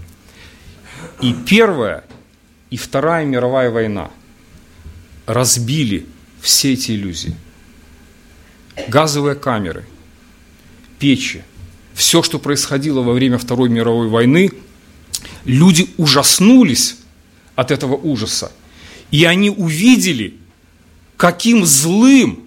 И 1.21 1.35
Первая 1.47 2.05
и 2.71 2.79
Вторая 2.79 3.27
мировая 3.27 3.71
война 3.71 4.11
разбили 5.27 6.07
все 6.41 6.73
эти 6.73 6.93
иллюзии. 6.93 7.37
Газовые 8.89 9.35
камеры, 9.35 9.85
печи– 10.99 11.43
все, 11.95 12.23
что 12.23 12.39
происходило 12.39 13.01
во 13.01 13.13
время 13.13 13.39
Второй 13.39 13.69
мировой 13.69 14.09
войны, 14.09 14.51
люди 15.45 15.89
ужаснулись 15.97 16.97
от 17.55 17.71
этого 17.71 17.95
ужаса. 17.95 18.53
И 19.11 19.25
они 19.25 19.49
увидели, 19.49 20.35
каким 21.17 21.65
злым 21.65 22.45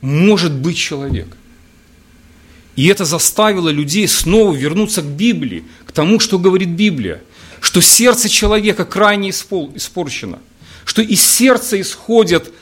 может 0.00 0.52
быть 0.52 0.76
человек. 0.76 1.36
И 2.76 2.86
это 2.86 3.04
заставило 3.04 3.68
людей 3.70 4.06
снова 4.06 4.54
вернуться 4.54 5.02
к 5.02 5.06
Библии, 5.06 5.64
к 5.84 5.90
тому, 5.90 6.20
что 6.20 6.38
говорит 6.38 6.68
Библия, 6.68 7.20
что 7.60 7.80
сердце 7.80 8.28
человека 8.28 8.84
крайне 8.84 9.30
испорчено, 9.30 10.38
что 10.84 11.02
из 11.02 11.20
сердца 11.20 11.80
исходят 11.80 12.52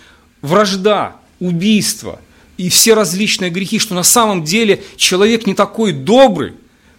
вражда, 0.41 1.17
убийство, 1.39 2.21
и 2.57 2.69
все 2.69 2.95
различные 2.95 3.51
грехи, 3.51 3.79
что 3.79 3.95
на 3.95 4.03
самом 4.03 4.45
деле 4.45 4.83
человек 4.97 5.47
не 5.47 5.55
такой 5.55 5.93
добрый, 5.93 6.55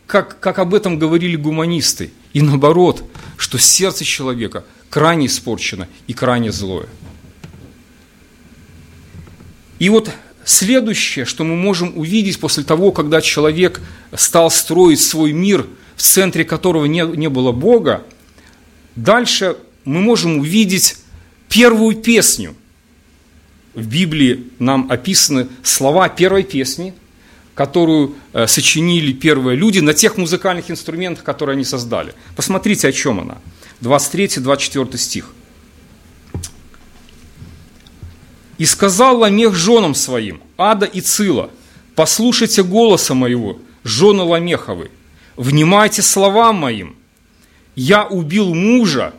как, 0.05 0.39
как 0.39 0.59
об 0.59 0.73
этом 0.73 0.99
говорили 0.99 1.35
гуманисты. 1.35 2.11
И 2.33 2.41
наоборот, 2.41 3.03
что 3.37 3.57
сердце 3.57 4.05
человека 4.05 4.63
крайне 4.89 5.25
испорчено 5.25 5.87
и 6.07 6.13
крайне 6.13 6.51
злое. 6.51 6.87
И 9.79 9.89
вот 9.89 10.11
следующее, 10.45 11.25
что 11.25 11.43
мы 11.43 11.55
можем 11.55 11.97
увидеть 11.97 12.39
после 12.39 12.63
того, 12.63 12.91
когда 12.91 13.21
человек 13.21 13.81
стал 14.15 14.49
строить 14.49 15.01
свой 15.01 15.33
мир, 15.33 15.67
в 15.95 16.01
центре 16.01 16.45
которого 16.45 16.85
не, 16.85 17.01
не 17.15 17.29
было 17.29 17.51
Бога, 17.51 18.03
дальше 18.95 19.57
мы 19.83 20.01
можем 20.01 20.39
увидеть 20.39 20.97
первую 21.49 21.95
песню. 21.95 22.55
В 23.77 23.85
Библии 23.85 24.47
нам 24.57 24.87
описаны 24.89 25.49
слова 25.61 26.09
первой 26.09 26.41
песни, 26.41 26.95
которую 27.53 28.15
э, 28.33 28.47
сочинили 28.47 29.11
первые 29.11 29.55
люди 29.55 29.81
на 29.81 29.93
тех 29.93 30.17
музыкальных 30.17 30.71
инструментах, 30.71 31.23
которые 31.23 31.53
они 31.53 31.63
создали. 31.63 32.15
Посмотрите, 32.35 32.87
о 32.87 32.91
чем 32.91 33.19
она. 33.19 33.37
23-24 33.81 34.97
стих. 34.97 35.31
«И 38.57 38.65
сказал 38.65 39.19
Ламех 39.19 39.53
женам 39.53 39.93
своим, 39.93 40.41
Ада 40.57 40.87
и 40.87 40.99
Цила, 40.99 41.51
послушайте 41.93 42.63
голоса 42.63 43.13
моего, 43.13 43.59
жены 43.83 44.23
Ламеховы, 44.23 44.89
внимайте 45.35 46.01
словам 46.01 46.55
моим. 46.55 46.95
Я 47.75 48.07
убил 48.07 48.55
мужа 48.55 49.13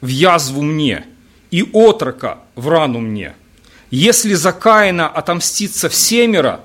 в 0.00 0.06
язву 0.06 0.62
мне, 0.62 1.04
и 1.50 1.68
отрока 1.72 2.38
в 2.54 2.68
рану 2.68 3.00
мне. 3.00 3.34
Если 3.94 4.34
за 4.34 4.52
Каина 4.52 5.06
отомстится 5.06 5.88
в 5.88 5.94
семеро, 5.94 6.60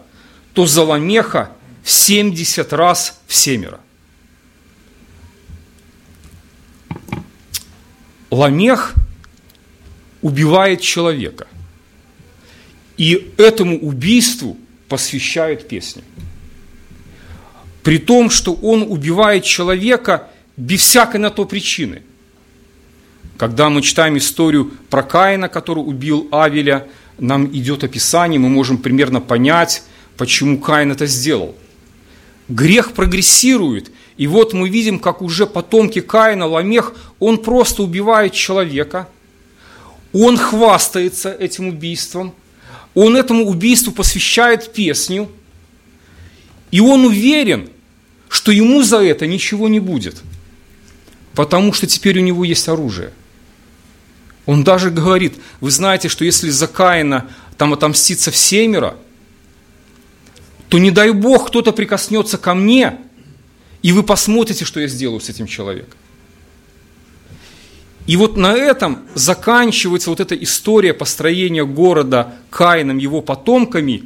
то 0.53 0.65
за 0.65 0.81
Ламеха 0.81 1.51
в 1.83 1.89
семьдесят 1.91 2.73
раз 2.73 3.19
в 3.27 3.35
семеро. 3.35 3.79
Ламех 8.31 8.95
убивает 10.23 10.81
человека. 10.81 11.45
И 12.97 13.31
этому 13.37 13.77
убийству 13.79 14.57
посвящают 14.87 15.67
песни. 15.67 16.03
При 17.83 17.99
том, 17.99 18.31
что 18.31 18.55
он 18.55 18.81
убивает 18.81 19.43
человека 19.43 20.29
без 20.57 20.81
всякой 20.81 21.19
на 21.19 21.29
то 21.29 21.45
причины. 21.45 22.01
Когда 23.37 23.69
мы 23.69 23.83
читаем 23.83 24.17
историю 24.17 24.71
про 24.89 25.03
Каина, 25.03 25.47
который 25.47 25.81
убил 25.81 26.27
Авеля, 26.31 26.87
нам 27.19 27.47
идет 27.47 27.83
описание, 27.83 28.39
мы 28.39 28.49
можем 28.49 28.77
примерно 28.77 29.21
понять, 29.21 29.83
почему 30.17 30.59
Каин 30.59 30.91
это 30.91 31.05
сделал. 31.05 31.55
Грех 32.47 32.93
прогрессирует, 32.93 33.91
и 34.17 34.27
вот 34.27 34.53
мы 34.53 34.69
видим, 34.69 34.99
как 34.99 35.21
уже 35.21 35.45
потомки 35.45 36.01
Каина, 36.01 36.47
Ламех, 36.47 36.95
он 37.19 37.37
просто 37.37 37.83
убивает 37.83 38.33
человека, 38.33 39.07
он 40.11 40.37
хвастается 40.37 41.31
этим 41.31 41.67
убийством, 41.67 42.33
он 42.95 43.15
этому 43.15 43.45
убийству 43.45 43.91
посвящает 43.93 44.73
песню, 44.73 45.29
и 46.71 46.79
он 46.79 47.05
уверен, 47.05 47.69
что 48.27 48.51
ему 48.51 48.83
за 48.83 48.97
это 48.97 49.27
ничего 49.27 49.67
не 49.69 49.79
будет, 49.79 50.21
потому 51.35 51.73
что 51.73 51.87
теперь 51.87 52.19
у 52.19 52.23
него 52.23 52.43
есть 52.43 52.67
оружие. 52.67 53.11
Он 54.49 54.63
даже 54.63 54.89
говорит, 54.89 55.35
вы 55.61 55.71
знаете, 55.71 56.07
что 56.07 56.25
если 56.25 56.49
за 56.49 56.67
Каина 56.67 57.29
там 57.57 57.73
отомстится 57.73 58.31
в 58.31 58.37
семеро, 58.37 58.95
то 60.69 60.77
не 60.77 60.91
дай 60.91 61.11
Бог 61.11 61.47
кто-то 61.47 61.71
прикоснется 61.71 62.37
ко 62.37 62.53
мне– 62.53 62.99
и 63.81 63.91
вы 63.91 64.03
посмотрите, 64.03 64.65
что 64.65 64.79
я 64.79 64.87
сделаю 64.87 65.21
с 65.21 65.29
этим 65.29 65.47
человеком. 65.47 65.97
И 68.07 68.17
вот 68.17 68.37
на 68.37 68.53
этом 68.53 69.03
заканчивается 69.13 70.09
вот 70.09 70.19
эта 70.19 70.35
история 70.35 70.93
построения 70.93 71.63
города 71.63 72.35
Каином, 72.49 72.97
его 72.97 73.21
потомками, 73.21 74.03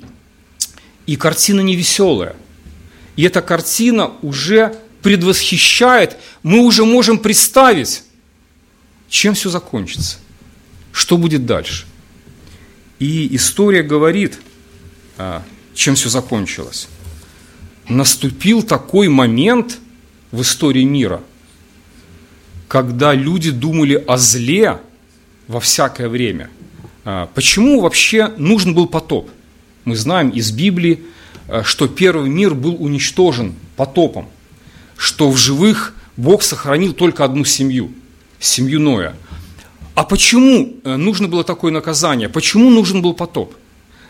и 1.05 1.15
картина 1.15 1.61
невеселая. 1.61 2.35
И 3.15 3.23
эта 3.23 3.41
картина 3.41 4.11
уже 4.21 4.75
предвосхищает, 5.01 6.17
мы 6.43 6.59
уже 6.59 6.85
можем 6.85 7.17
представить, 7.17 8.03
чем 9.09 9.33
все 9.35 9.49
закончится, 9.49 10.17
что 10.93 11.17
будет 11.17 11.45
дальше. 11.45 11.85
И 12.99 13.35
история 13.35 13.83
говорит, 13.83 14.39
а, 15.17 15.43
чем 15.73 15.95
все 15.95 16.07
закончилось 16.07 16.87
наступил 17.89 18.63
такой 18.63 19.07
момент 19.07 19.79
в 20.31 20.41
истории 20.41 20.83
мира, 20.83 21.21
когда 22.67 23.13
люди 23.13 23.51
думали 23.51 24.03
о 24.07 24.17
зле 24.17 24.79
во 25.47 25.59
всякое 25.59 26.09
время. 26.09 26.49
А, 27.05 27.29
почему 27.33 27.81
вообще 27.81 28.29
нужен 28.37 28.73
был 28.73 28.87
потоп? 28.87 29.29
Мы 29.85 29.95
знаем 29.95 30.29
из 30.29 30.51
Библии, 30.51 31.03
а, 31.47 31.63
что 31.63 31.87
первый 31.87 32.29
мир 32.29 32.55
был 32.55 32.75
уничтожен 32.79 33.53
потопом, 33.75 34.29
что 34.97 35.29
в 35.29 35.37
живых 35.37 35.95
Бог 36.15 36.41
сохранил 36.41 36.93
только 36.93 37.25
одну 37.25 37.43
семью, 37.43 37.91
семью 38.39 38.79
Ноя. 38.79 39.15
А 39.95 40.03
почему 40.03 40.75
э, 40.83 40.95
нужно 40.95 41.27
было 41.27 41.43
такое 41.43 41.71
наказание? 41.71 42.29
Почему 42.29 42.69
нужен 42.69 43.01
был 43.01 43.13
потоп? 43.13 43.53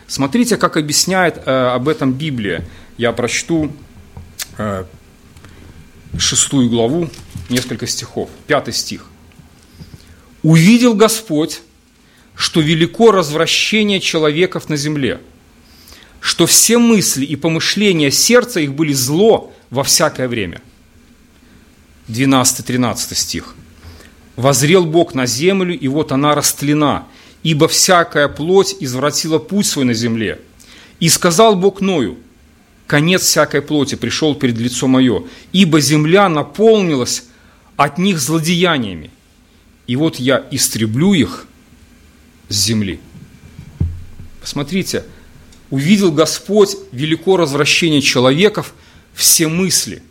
Смотрите, 0.06 0.56
как 0.56 0.76
объясняет 0.76 1.42
э, 1.44 1.50
об 1.50 1.88
этом 1.88 2.12
Библия 2.12 2.64
я 2.96 3.12
прочту 3.12 3.72
э, 4.56 4.84
шестую 6.18 6.70
главу, 6.70 7.10
несколько 7.48 7.86
стихов. 7.86 8.30
Пятый 8.46 8.72
стих. 8.72 9.06
«Увидел 10.42 10.94
Господь, 10.94 11.62
что 12.34 12.60
велико 12.60 13.12
развращение 13.12 14.00
человеков 14.00 14.68
на 14.68 14.76
земле, 14.76 15.20
что 16.20 16.46
все 16.46 16.78
мысли 16.78 17.24
и 17.24 17.36
помышления 17.36 18.10
сердца 18.10 18.60
их 18.60 18.74
были 18.74 18.92
зло 18.92 19.52
во 19.70 19.84
всякое 19.84 20.28
время». 20.28 20.60
12-13 22.08 23.14
стих. 23.14 23.54
«Возрел 24.36 24.84
Бог 24.84 25.14
на 25.14 25.26
землю, 25.26 25.78
и 25.78 25.88
вот 25.88 26.12
она 26.12 26.34
растлена, 26.34 27.06
ибо 27.42 27.68
всякая 27.68 28.28
плоть 28.28 28.76
извратила 28.80 29.38
путь 29.38 29.66
свой 29.66 29.84
на 29.84 29.94
земле. 29.94 30.40
И 30.98 31.08
сказал 31.08 31.54
Бог 31.56 31.80
Ною, 31.80 32.18
конец 32.86 33.22
всякой 33.22 33.62
плоти 33.62 33.94
пришел 33.94 34.34
перед 34.34 34.58
лицо 34.58 34.88
мое, 34.88 35.24
ибо 35.52 35.80
земля 35.80 36.28
наполнилась 36.28 37.24
от 37.76 37.98
них 37.98 38.18
злодеяниями. 38.18 39.10
И 39.86 39.96
вот 39.96 40.16
я 40.16 40.44
истреблю 40.50 41.12
их 41.12 41.46
с 42.48 42.56
земли. 42.56 43.00
Посмотрите, 44.40 45.04
увидел 45.70 46.12
Господь 46.12 46.76
велико 46.92 47.36
развращение 47.36 48.00
человеков, 48.00 48.74
все 49.14 49.48
мысли. 49.48 50.02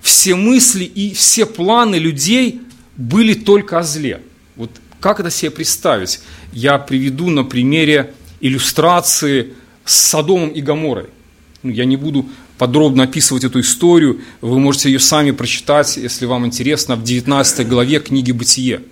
Все 0.00 0.34
мысли 0.34 0.84
и 0.84 1.14
все 1.14 1.46
планы 1.46 1.96
людей 1.96 2.60
были 2.96 3.34
только 3.34 3.78
о 3.78 3.82
зле. 3.82 4.20
Вот 4.56 4.70
как 5.00 5.20
это 5.20 5.30
себе 5.30 5.50
представить? 5.50 6.20
Я 6.52 6.78
приведу 6.78 7.30
на 7.30 7.44
примере 7.44 8.14
иллюстрации 8.40 9.54
с 9.84 9.94
Содомом 9.94 10.50
и 10.50 10.60
Гаморой– 10.60 11.06
ну, 11.62 11.70
я 11.70 11.84
не 11.84 11.96
буду 11.96 12.26
подробно 12.58 13.04
описывать 13.04 13.44
эту 13.44 13.60
историю, 13.60 14.20
вы 14.40 14.58
можете 14.58 14.90
ее 14.90 14.98
сами 14.98 15.30
прочитать, 15.30 15.96
если 15.96 16.26
вам 16.26 16.46
интересно, 16.46 16.96
в 16.96 17.04
19 17.04 17.68
главе 17.68 18.00
книги 18.00 18.32
«Бытие». 18.32 18.82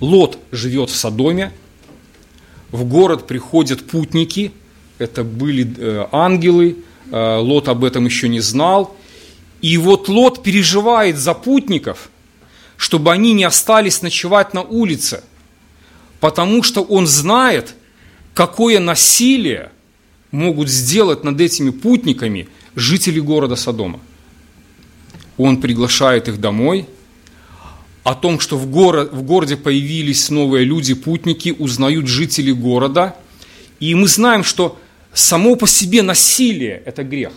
Лот 0.00 0.38
живет 0.52 0.90
в 0.90 0.96
Содоме, 0.96 1.52
в 2.70 2.84
город 2.84 3.26
приходят 3.26 3.84
путники, 3.84 4.52
это 4.98 5.24
были 5.24 5.74
э, 5.78 6.06
ангелы, 6.12 6.76
э, 7.10 7.36
Лот 7.38 7.68
об 7.68 7.84
этом 7.84 8.04
еще 8.04 8.28
не 8.28 8.40
знал. 8.40 8.94
И 9.62 9.78
вот 9.78 10.08
Лот 10.08 10.42
переживает 10.42 11.16
за 11.16 11.32
путников, 11.32 12.10
чтобы 12.76 13.12
они 13.12 13.32
не 13.32 13.44
остались 13.44 14.02
ночевать 14.02 14.54
на 14.54 14.62
улице, 14.62 15.22
потому 16.20 16.62
что 16.62 16.82
он 16.82 17.06
знает, 17.06 17.74
какое 18.34 18.80
насилие 18.80 19.70
могут 20.30 20.68
сделать 20.68 21.24
над 21.24 21.40
этими 21.40 21.70
путниками 21.70 22.48
жители 22.74 23.20
города 23.20 23.56
Содома. 23.56 24.00
Он 25.36 25.60
приглашает 25.60 26.28
их 26.28 26.40
домой. 26.40 26.86
О 28.02 28.14
том, 28.14 28.38
что 28.38 28.58
в, 28.58 28.66
город, 28.66 29.12
в 29.12 29.22
городе 29.22 29.56
появились 29.56 30.28
новые 30.28 30.64
люди, 30.64 30.94
путники, 30.94 31.54
узнают 31.58 32.06
жители 32.06 32.52
города. 32.52 33.16
И 33.80 33.94
мы 33.94 34.08
знаем, 34.08 34.44
что 34.44 34.78
само 35.14 35.56
по 35.56 35.66
себе 35.66 36.02
насилие– 36.02 36.82
это 36.84 37.02
грех. 37.02 37.32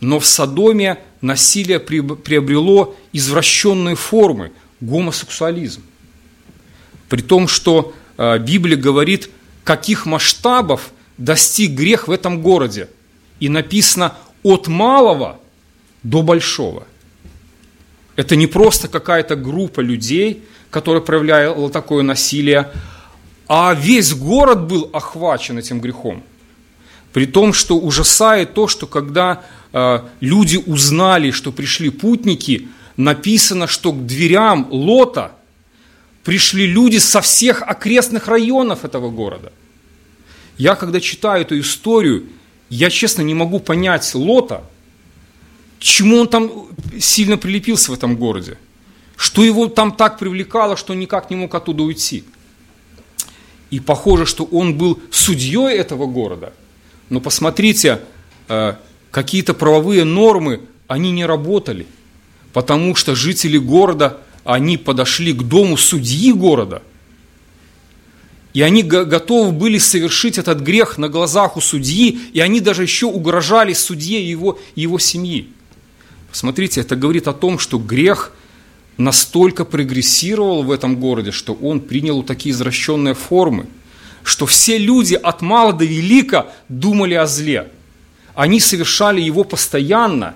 Но 0.00 0.18
в 0.18 0.26
Содоме 0.26 0.98
насилие 1.22 1.80
приобрело 1.80 2.94
извращенные 3.12 3.96
формы– 3.96 4.52
гомосексуализм. 4.80 5.82
При 7.08 7.22
том, 7.22 7.48
что 7.48 7.94
э, 8.18 8.38
Библия 8.38 8.76
говорит, 8.76 9.30
каких 9.64 10.04
масштабов– 10.04 10.92
достиг 11.18 11.72
грех 11.72 12.08
в 12.08 12.10
этом 12.10 12.42
городе. 12.42 12.88
И 13.40 13.48
написано 13.48 14.14
от 14.42 14.68
малого 14.68 15.40
до 16.02 16.22
большого. 16.22 16.84
Это 18.16 18.36
не 18.36 18.46
просто 18.46 18.88
какая-то 18.88 19.36
группа 19.36 19.80
людей, 19.80 20.44
которая 20.70 21.02
проявляла 21.02 21.70
такое 21.70 22.02
насилие, 22.02 22.70
а 23.48 23.74
весь 23.74 24.14
город 24.14 24.66
был 24.66 24.90
охвачен 24.92 25.58
этим 25.58 25.80
грехом. 25.80 26.22
При 27.12 27.26
том, 27.26 27.52
что 27.52 27.78
ужасает 27.78 28.54
то, 28.54 28.68
что 28.68 28.86
когда 28.86 29.42
люди 30.20 30.56
узнали, 30.56 31.30
что 31.30 31.52
пришли 31.52 31.90
путники, 31.90 32.68
написано, 32.96 33.66
что 33.66 33.92
к 33.92 34.06
дверям 34.06 34.68
Лота 34.70 35.32
пришли 36.24 36.66
люди 36.66 36.98
со 36.98 37.20
всех 37.20 37.62
окрестных 37.62 38.28
районов 38.28 38.84
этого 38.84 39.10
города. 39.10 39.52
Я, 40.58 40.74
когда 40.74 41.00
читаю 41.00 41.42
эту 41.42 41.58
историю, 41.58 42.26
я, 42.68 42.90
честно, 42.90 43.22
не 43.22 43.34
могу 43.34 43.58
понять 43.58 44.14
Лота, 44.14 44.64
чему 45.78 46.18
он 46.18 46.28
там 46.28 46.50
сильно 47.00 47.36
прилепился 47.36 47.90
в 47.90 47.94
этом 47.94 48.16
городе, 48.16 48.56
что 49.16 49.44
его 49.44 49.66
там 49.66 49.92
так 49.92 50.18
привлекало, 50.18 50.76
что 50.76 50.94
никак 50.94 51.30
не 51.30 51.36
мог 51.36 51.54
оттуда 51.54 51.82
уйти. 51.82 52.24
И 53.70 53.80
похоже, 53.80 54.26
что 54.26 54.44
он 54.44 54.76
был 54.76 55.00
судьей 55.10 55.76
этого 55.76 56.06
города. 56.06 56.52
Но 57.08 57.20
посмотрите, 57.20 58.00
э, 58.48 58.74
какие-то 59.12 59.54
правовые 59.54 60.02
нормы, 60.02 60.62
они 60.88 61.12
не 61.12 61.24
работали, 61.24 61.86
потому 62.52 62.96
что 62.96 63.14
жители 63.14 63.58
города, 63.58 64.18
они 64.42 64.76
подошли 64.76 65.32
к 65.32 65.42
дому 65.42 65.76
судьи 65.76 66.32
города, 66.32 66.82
и 68.54 68.62
они 68.62 68.82
готовы 68.82 69.52
были 69.52 69.78
совершить 69.78 70.36
этот 70.36 70.60
грех 70.60 70.98
на 70.98 71.08
глазах 71.08 71.56
у 71.56 71.60
судьи, 71.60 72.18
и 72.32 72.40
они 72.40 72.60
даже 72.60 72.82
еще 72.82 73.06
угрожали 73.06 73.72
судье 73.72 74.20
и 74.20 74.28
его, 74.28 74.58
его 74.74 74.98
семьи. 74.98 75.48
Посмотрите, 76.30 76.80
это 76.80 76.96
говорит 76.96 77.28
о 77.28 77.32
том, 77.32 77.58
что 77.58 77.78
грех 77.78 78.32
настолько 78.96 79.64
прогрессировал 79.64 80.64
в 80.64 80.70
этом 80.70 80.96
городе, 80.96 81.30
что 81.30 81.54
он 81.54 81.80
принял 81.80 82.22
такие 82.22 82.52
извращенные 82.52 83.14
формы, 83.14 83.66
что 84.22 84.44
все 84.46 84.76
люди 84.76 85.14
от 85.14 85.40
мала 85.40 85.72
до 85.72 85.84
велика 85.84 86.52
думали 86.68 87.14
о 87.14 87.26
зле. 87.26 87.70
Они 88.34 88.60
совершали 88.60 89.20
его 89.20 89.44
постоянно. 89.44 90.34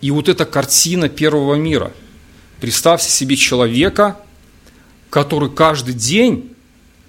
И 0.00 0.10
вот 0.10 0.28
эта 0.28 0.44
картина 0.44 1.08
первого 1.08 1.54
мира. 1.54 1.92
Представьте 2.60 3.10
себе 3.10 3.36
человека, 3.36 4.18
который 5.10 5.50
каждый 5.50 5.94
день 5.94 6.52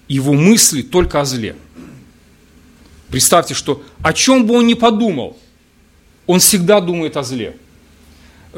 его 0.07 0.33
мысли 0.33 0.81
только 0.81 1.21
о 1.21 1.25
зле. 1.25 1.55
Представьте, 3.09 3.53
что 3.53 3.83
о 4.01 4.13
чем 4.13 4.45
бы 4.45 4.55
он 4.55 4.67
ни 4.67 4.73
подумал, 4.73 5.37
он 6.25 6.39
всегда 6.39 6.81
думает 6.81 7.15
о 7.15 7.23
зле. 7.23 7.55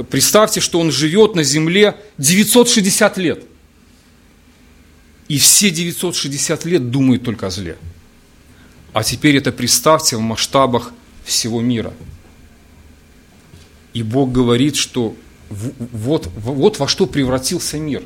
Представьте, 0.10 0.60
что 0.60 0.80
он 0.80 0.92
живет 0.92 1.36
на 1.36 1.44
земле 1.44 1.96
960 2.18 3.18
лет. 3.18 3.44
И 5.28 5.38
все 5.38 5.70
960 5.70 6.66
лет 6.66 6.90
думает 6.90 7.24
только 7.24 7.48
о 7.48 7.50
зле. 7.52 7.78
А 8.94 9.04
теперь 9.04 9.38
это 9.38 9.52
представьте 9.52 10.18
в 10.18 10.22
масштабах 10.22 10.92
всего 11.30 11.62
мира. 11.62 11.94
И 13.94 14.04
Бог 14.04 14.32
говорит, 14.32 14.76
что 14.76 15.15
вот, 15.50 16.30
вот 16.36 16.80
во 16.80 16.88
что 16.88 17.06
превратился 17.06 17.78
мир. 17.78 18.04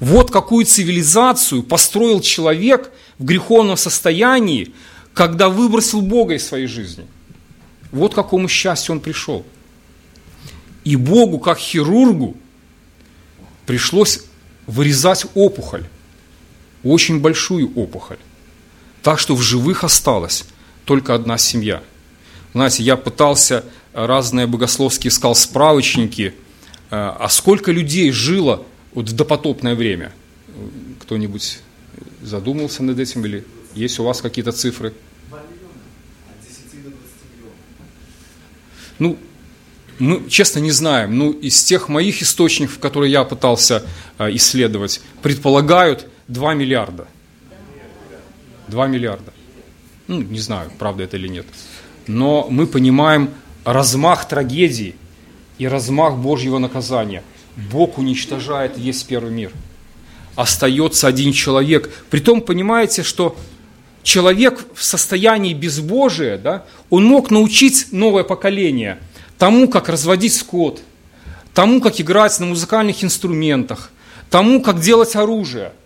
Вот 0.00 0.30
какую 0.30 0.66
цивилизацию 0.66 1.62
построил 1.62 2.20
человек 2.20 2.90
в 3.18 3.24
греховном 3.24 3.76
состоянии, 3.76 4.72
когда 5.14 5.48
выбросил 5.48 6.00
Бога 6.00 6.34
из 6.34 6.46
своей 6.46 6.66
жизни. 6.66 7.06
Вот 7.92 8.12
к 8.12 8.16
какому 8.16 8.48
счастью 8.48 8.94
он 8.94 9.00
пришел. 9.00 9.46
И 10.82 10.96
Богу, 10.96 11.38
как 11.38 11.58
хирургу, 11.58 12.36
пришлось 13.66 14.24
вырезать 14.66 15.26
опухоль, 15.34 15.84
очень 16.82 17.20
большую 17.20 17.72
опухоль. 17.76 18.18
Так 19.02 19.20
что 19.20 19.36
в 19.36 19.42
живых 19.42 19.84
осталась 19.84 20.44
только 20.84 21.14
одна 21.14 21.38
семья. 21.38 21.82
Знаете, 22.52 22.82
я 22.82 22.96
пытался 22.96 23.64
разные 23.92 24.46
богословские 24.46 25.10
искал 25.10 25.34
справочники, 25.34 26.34
э, 26.90 26.96
а 26.96 27.28
сколько 27.28 27.72
людей 27.72 28.10
жило 28.10 28.64
вот 28.92 29.08
в 29.08 29.12
допотопное 29.14 29.74
время? 29.74 30.12
Кто-нибудь 31.00 31.60
задумался 32.20 32.82
над 32.82 32.98
этим 32.98 33.24
или 33.24 33.44
есть 33.74 33.98
у 33.98 34.04
вас 34.04 34.20
какие-то 34.20 34.52
цифры? 34.52 34.92
Ну, 38.98 39.18
мы, 39.98 40.28
честно, 40.28 40.58
не 40.58 40.70
знаем. 40.70 41.16
Ну, 41.16 41.32
из 41.32 41.62
тех 41.64 41.88
моих 41.88 42.22
источников, 42.22 42.78
которые 42.78 43.10
я 43.12 43.24
пытался 43.24 43.84
э, 44.18 44.34
исследовать, 44.34 45.00
предполагают 45.22 46.06
2 46.28 46.54
миллиарда. 46.54 47.08
2 48.68 48.86
миллиарда. 48.86 49.32
Ну, 50.06 50.20
не 50.20 50.38
знаю, 50.38 50.70
правда 50.78 51.04
это 51.04 51.16
или 51.16 51.28
нет. 51.28 51.46
Но 52.06 52.46
мы 52.50 52.66
понимаем 52.66 53.30
размах 53.64 54.28
трагедии 54.28 54.94
и 55.58 55.66
размах 55.66 56.16
Божьего 56.16 56.58
наказания. 56.58 57.22
Бог 57.56 57.98
уничтожает 57.98 58.76
весь 58.76 59.02
первый 59.02 59.32
мир. 59.32 59.52
Остается 60.34 61.06
один 61.06 61.32
человек. 61.32 61.90
Притом, 62.10 62.40
понимаете, 62.40 63.02
что 63.02 63.36
человек 64.02 64.64
в 64.74 64.82
состоянии 64.82 65.52
безбожия, 65.52 66.38
да, 66.38 66.64
он 66.90 67.04
мог 67.04 67.30
научить 67.30 67.88
новое 67.92 68.24
поколение 68.24 68.98
тому, 69.38 69.68
как 69.68 69.88
разводить 69.88 70.34
скот, 70.34 70.80
тому, 71.52 71.80
как 71.80 72.00
играть 72.00 72.38
на 72.40 72.46
музыкальных 72.46 73.04
инструментах, 73.04 73.90
тому, 74.30 74.62
как 74.62 74.80
делать 74.80 75.14
оружие– 75.16 75.72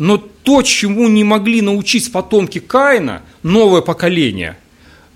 но 0.00 0.16
то, 0.16 0.62
чему 0.62 1.08
не 1.08 1.24
могли 1.24 1.60
научить 1.60 2.10
потомки 2.10 2.58
Каина, 2.58 3.20
новое 3.42 3.82
поколение, 3.82 4.56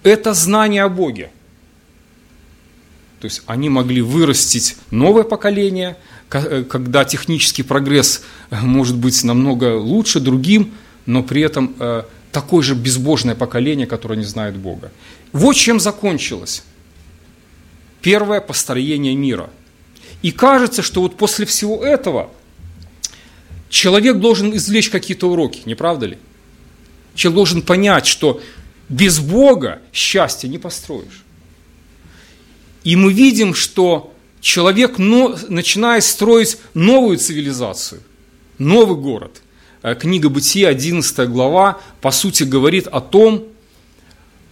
это 0.05 0.35
знание 0.35 0.85
о 0.85 0.88
Боге. 0.88 1.31
То 3.21 3.25
есть 3.27 3.43
они 3.47 3.69
могли 3.69 4.03
вырастить 4.03 4.77
новое 4.90 5.25
поколение, 5.25 5.97
э, 6.31 6.62
когда 6.62 7.05
технический 7.05 7.62
прогресс 7.62 8.23
э, 8.51 8.61
может 8.61 8.97
быть 8.97 9.25
намного 9.25 9.77
лучше 9.77 10.21
другим, 10.21 10.75
но 11.07 11.23
при 11.23 11.43
этом 11.43 11.75
э, 11.79 12.03
такое 12.31 12.62
же 12.62 12.75
безбожное 12.75 13.35
поколение, 13.35 13.87
которое 13.87 14.17
не 14.17 14.25
знает 14.25 14.57
Бога. 14.57 14.93
Вот 15.33 15.57
чем 15.57 15.81
закончилось 15.81 16.62
первое 18.03 18.40
построение 18.40 19.17
мира. 19.17 19.49
И 20.21 20.31
кажется, 20.31 20.83
что 20.83 21.01
вот 21.01 21.17
после 21.17 21.47
всего 21.47 21.85
этого– 21.85 22.31
Человек 23.75 24.19
должен 24.19 24.57
извлечь 24.57 24.88
какие-то 24.88 25.29
уроки, 25.29 25.62
не 25.64 25.75
правда 25.75 26.07
ли? 26.07 26.19
Человек 27.17 27.35
должен 27.35 27.61
понять, 27.61 28.07
что 28.07 28.40
без 28.88 29.18
Бога 29.18 29.81
счастья 29.92 30.49
не 30.49 30.59
построишь. 30.59 31.25
И 32.83 32.97
мы 32.97 33.12
видим, 33.12 33.55
что 33.55 34.12
человек 34.40 34.99
начинает 34.99 36.05
строить 36.05 36.59
новую 36.75 37.16
цивилизацию, 37.18 38.03
новый 38.59 38.97
город. 38.97 39.40
Э, 39.83 39.94
книга 39.94 40.29
Бытия, 40.29 40.68
11 40.68 41.29
глава, 41.31 41.81
по 42.01 42.11
сути 42.11 42.44
говорит 42.44 42.87
о 42.87 43.01
том, 43.01 43.44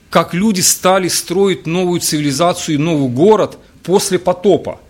как 0.08 0.34
люди 0.34 0.60
стали 0.60 1.08
строить 1.08 1.66
новую 1.66 2.00
цивилизацию 2.00 2.76
и 2.76 2.78
новый 2.78 3.08
город 3.08 3.58
после 3.82 4.18
потопа. 4.18 4.80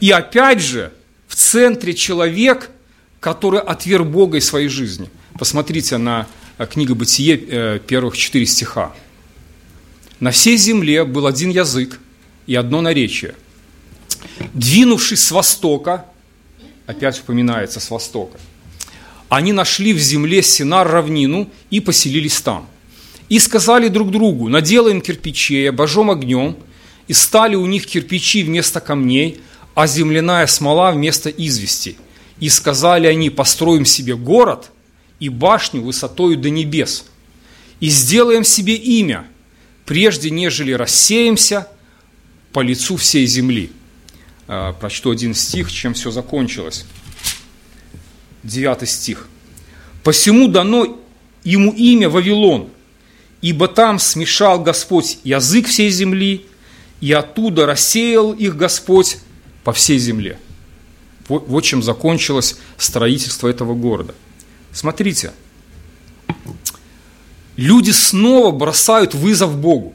И 0.00 0.10
опять 0.10 0.60
же, 0.60 0.92
в 1.28 1.36
центре 1.36 1.94
человек– 1.94 2.70
который 3.20 3.60
отверг 3.60 4.06
Бога 4.06 4.38
из 4.38 4.46
своей 4.46 4.68
жизни. 4.68 5.08
Посмотрите 5.38 5.98
на 5.98 6.26
э, 6.64 6.66
книгу 6.66 6.94
Бытие, 6.94 7.36
э, 7.36 7.78
первых 7.86 8.16
четыре 8.16 8.46
стиха. 8.46 8.92
«На 10.20 10.30
всей 10.30 10.56
земле 10.56 11.04
был 11.04 11.26
один 11.26 11.50
язык 11.50 11.98
и 12.46 12.54
одно 12.54 12.80
наречие. 12.80 13.34
Двинувшись 14.54 15.24
с 15.24 15.30
востока, 15.30 16.04
опять 16.86 17.20
упоминается 17.20 17.80
с 17.80 17.90
востока, 17.90 18.38
они 19.28 19.52
нашли 19.52 19.92
в 19.92 19.98
земле 19.98 20.42
Синар 20.42 20.90
равнину 20.90 21.48
и 21.70 21.80
поселились 21.80 22.40
там. 22.40 22.66
И 23.28 23.38
сказали 23.38 23.88
друг 23.88 24.10
другу, 24.10 24.48
наделаем 24.48 25.00
кирпичей, 25.00 25.68
обожжем 25.70 26.10
огнем, 26.10 26.56
и 27.06 27.12
стали 27.12 27.54
у 27.54 27.64
них 27.66 27.86
кирпичи 27.86 28.42
вместо 28.42 28.80
камней, 28.80 29.40
а 29.74 29.86
земляная 29.86 30.46
смола 30.46 30.90
вместо 30.90 31.30
извести– 31.30 31.96
и 32.40 32.48
сказали 32.48 33.06
они, 33.06 33.30
построим 33.30 33.84
себе 33.84 34.16
город 34.16 34.70
и 35.20 35.28
башню 35.28 35.82
высотою 35.82 36.36
до 36.36 36.50
небес, 36.50 37.04
и 37.78 37.88
сделаем 37.88 38.42
себе 38.42 38.74
имя, 38.74 39.26
прежде 39.84 40.30
нежели 40.30 40.72
рассеемся 40.72 41.68
по 42.52 42.60
лицу 42.60 42.96
всей 42.96 43.26
земли. 43.26 43.70
А, 44.48 44.72
прочту 44.72 45.10
один 45.10 45.34
стих, 45.34 45.70
чем 45.70 45.94
все 45.94 46.10
закончилось. 46.10 46.84
Девятый 48.42 48.88
стих. 48.88 49.28
«Посему 50.02 50.48
дано 50.48 50.98
ему 51.44 51.72
имя 51.72 52.08
Вавилон, 52.08 52.70
ибо 53.42 53.68
там 53.68 53.98
смешал 53.98 54.60
Господь 54.60 55.18
язык 55.24 55.68
всей 55.68 55.90
земли, 55.90 56.46
и 57.00 57.12
оттуда 57.12 57.66
рассеял 57.66 58.32
их 58.32 58.56
Господь 58.56 59.18
по 59.64 59.72
всей 59.72 59.98
земле. 59.98 60.38
Вот, 61.28 61.48
вот 61.48 61.62
чем 61.62 61.82
закончилось 61.82 62.56
строительство 62.76 63.48
этого 63.48 63.74
города. 63.74 64.14
Смотрите, 64.72 65.32
люди 67.56 67.90
снова 67.90 68.50
бросают 68.50 69.14
вызов 69.14 69.56
Богу. 69.58 69.94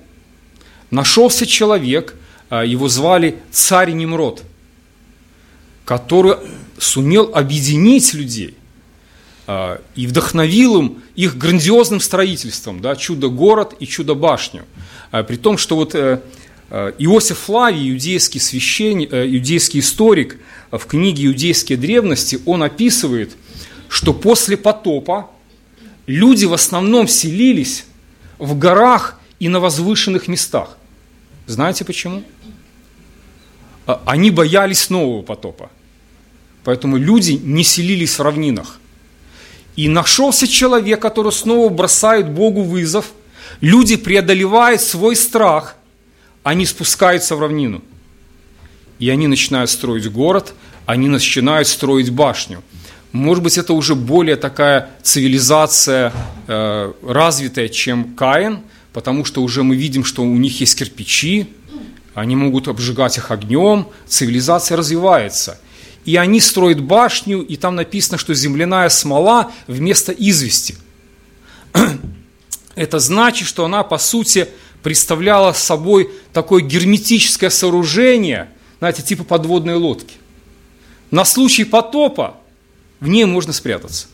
Нашелся 0.91 1.45
человек, 1.45 2.15
а, 2.49 2.63
его 2.63 2.87
звали 2.89 3.39
царь 3.51 3.91
Немрод, 3.91 4.43
который 5.83 6.37
сумел 6.77 7.31
объединить 7.33 8.13
людей 8.13 8.55
а, 9.47 9.81
и 9.95 10.07
вдохновил 10.07 10.79
им 10.79 11.03
их 11.15 11.37
грандиозным 11.37 11.99
строительством, 11.99 12.81
да, 12.81 12.95
чудо-город 12.95 13.75
и 13.79 13.87
чудо-башню. 13.87 14.65
А, 15.11 15.23
при 15.23 15.37
том, 15.37 15.57
что 15.57 15.75
вот 15.75 15.95
э, 15.95 16.21
э, 16.69 16.91
Иосиф 16.97 17.39
Флавий, 17.39 17.91
иудейский 17.91 18.39
священник, 18.39 19.13
э, 19.13 19.27
иудейский 19.27 19.79
историк, 19.79 20.39
в 20.71 20.85
книге 20.87 21.27
«Иудейские 21.27 21.77
древности» 21.77 22.39
он 22.45 22.63
описывает, 22.63 23.31
что 23.89 24.13
после 24.13 24.57
потопа 24.57 25.29
люди 26.07 26.45
в 26.45 26.53
основном 26.53 27.07
селились 27.07 27.85
в 28.37 28.57
горах 28.57 29.19
и 29.39 29.49
на 29.49 29.59
возвышенных 29.59 30.27
местах. 30.27 30.77
Знаете 31.47 31.85
почему? 31.85 32.23
Они 33.85 34.31
боялись 34.31 34.89
нового 34.89 35.21
потопа. 35.21 35.69
Поэтому 36.63 36.97
люди 36.97 37.33
не 37.33 37.63
селились 37.63 38.17
в 38.17 38.21
равнинах. 38.21 38.79
И 39.75 39.87
нашелся 39.87 40.47
человек, 40.47 41.01
который 41.01 41.31
снова 41.31 41.69
бросает 41.69 42.29
Богу 42.29 42.63
вызов. 42.63 43.11
Люди 43.61 43.97
преодолевают 43.97 44.81
свой 44.81 45.15
страх, 45.15 45.75
они 46.43 46.65
спускаются 46.65 47.35
в 47.35 47.41
равнину. 47.41 47.81
И 48.97 49.09
они 49.09 49.27
начинают 49.27 49.69
строить 49.69 50.11
город, 50.11 50.53
они 50.85 51.07
начинают 51.07 51.67
строить 51.67 52.09
башню. 52.09 52.63
Может 53.11 53.43
быть, 53.43 53.57
это 53.57 53.73
уже 53.73 53.95
более 53.95 54.35
такая 54.35 54.89
цивилизация 55.01 56.11
э, 56.47 56.93
развитая, 57.01 57.69
чем 57.69 58.15
Каин, 58.15 58.59
потому 58.93 59.25
что 59.25 59.41
уже 59.41 59.63
мы 59.63 59.75
видим, 59.75 60.03
что 60.03 60.23
у 60.23 60.35
них 60.35 60.59
есть 60.59 60.77
кирпичи, 60.77 61.47
они 62.13 62.35
могут 62.35 62.67
обжигать 62.67 63.17
их 63.17 63.31
огнем, 63.31 63.87
цивилизация 64.07 64.77
развивается– 64.77 65.59
и 66.05 66.17
они 66.17 66.39
строят 66.39 66.81
башню, 66.81 67.41
и 67.41 67.55
там 67.57 67.75
написано, 67.75 68.17
что 68.17 68.33
земляная 68.33 68.89
смола 68.89 69.51
вместо 69.67 70.11
извести. 70.11 70.75
Это 72.75 72.99
значит, 72.99 73.47
что 73.47 73.65
она, 73.65 73.83
по 73.83 73.97
сути, 73.97 74.47
представляла 74.83 75.51
собой 75.53 76.11
такое 76.31 76.61
герметическое 76.61 77.49
сооружение, 77.49 78.49
знаете, 78.77 79.01
типа 79.01 79.23
подводной 79.23 79.75
лодки. 79.75 80.15
На 81.09 81.25
случай 81.25 81.63
потопа 81.63 82.37
в 82.99 83.07
ней 83.07 83.25
можно 83.25 83.53
спрятаться. 83.53 84.07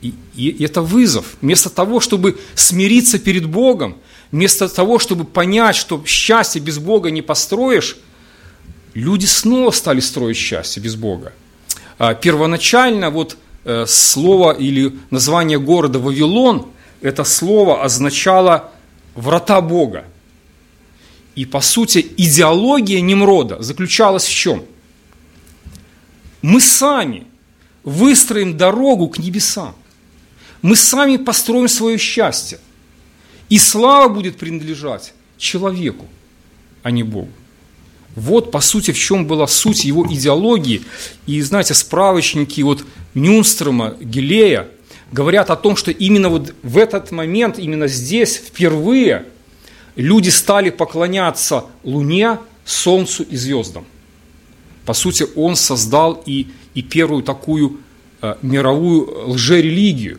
И, 0.00 0.14
и 0.34 0.64
это 0.64 0.82
вызов. 0.82 1.36
Вместо 1.40 1.70
того, 1.70 2.00
чтобы 2.00 2.38
смириться 2.54 3.18
перед 3.18 3.46
Богом, 3.46 3.98
вместо 4.32 4.68
того, 4.68 4.98
чтобы 4.98 5.24
понять, 5.24 5.76
что 5.76 6.02
счастье 6.06 6.60
без 6.60 6.78
Бога 6.78 7.10
не 7.10 7.22
построишь– 7.22 7.96
люди 8.94 9.26
снова 9.26 9.70
стали 9.70 10.00
строить 10.00 10.36
счастье 10.36 10.82
без 10.82 10.96
Бога. 10.96 11.32
А, 11.98 12.14
первоначально 12.14 13.10
вот 13.10 13.36
э, 13.64 13.84
слово 13.86 14.52
или 14.52 14.94
название 15.10 15.58
города 15.58 15.98
Вавилон, 15.98 16.68
это 17.00 17.24
слово 17.24 17.82
означало 17.82 18.72
врата 19.14 19.60
Бога. 19.60 20.04
И 21.34 21.46
по 21.46 21.60
сути 21.60 22.06
идеология 22.16 23.00
Немрода 23.00 23.62
заключалась 23.62 24.24
в 24.24 24.30
чем? 24.30 24.64
Мы 26.42 26.60
сами 26.60 27.26
выстроим 27.84 28.56
дорогу 28.56 29.08
к 29.08 29.18
небесам. 29.18 29.74
Мы 30.60 30.76
сами 30.76 31.16
построим 31.16 31.68
свое 31.68 31.98
счастье. 31.98 32.58
И 33.48 33.58
слава 33.58 34.08
будет 34.08 34.36
принадлежать 34.36 35.14
человеку, 35.38 36.06
а 36.82 36.90
не 36.90 37.02
Богу. 37.02 37.30
Вот, 38.14 38.50
по 38.50 38.60
сути, 38.60 38.90
в 38.90 38.98
чем 38.98 39.26
была 39.26 39.46
суть 39.46 39.84
его 39.84 40.06
идеологии. 40.06 40.82
И, 41.26 41.40
знаете, 41.40 41.74
справочники 41.74 42.60
вот 42.60 42.84
Нюнстрома, 43.14 43.96
Гелея 44.00 44.68
говорят 45.12 45.50
о 45.50 45.56
том, 45.56 45.76
что 45.76 45.90
именно 45.90 46.28
вот 46.28 46.54
в 46.62 46.78
этот 46.78 47.10
момент, 47.10 47.58
именно 47.58 47.88
здесь, 47.88 48.36
впервые, 48.36 49.26
люди 49.96 50.28
стали 50.28 50.70
поклоняться 50.70 51.64
Луне, 51.84 52.38
Солнцу 52.64 53.22
и 53.22 53.36
звездам. 53.36 53.86
По 54.84 54.94
сути, 54.94 55.26
он 55.36 55.56
создал 55.56 56.22
и, 56.26 56.48
и 56.74 56.82
первую 56.82 57.22
такую 57.22 57.78
э, 58.20 58.36
мировую 58.42 59.30
лжерелигию. 59.30 60.18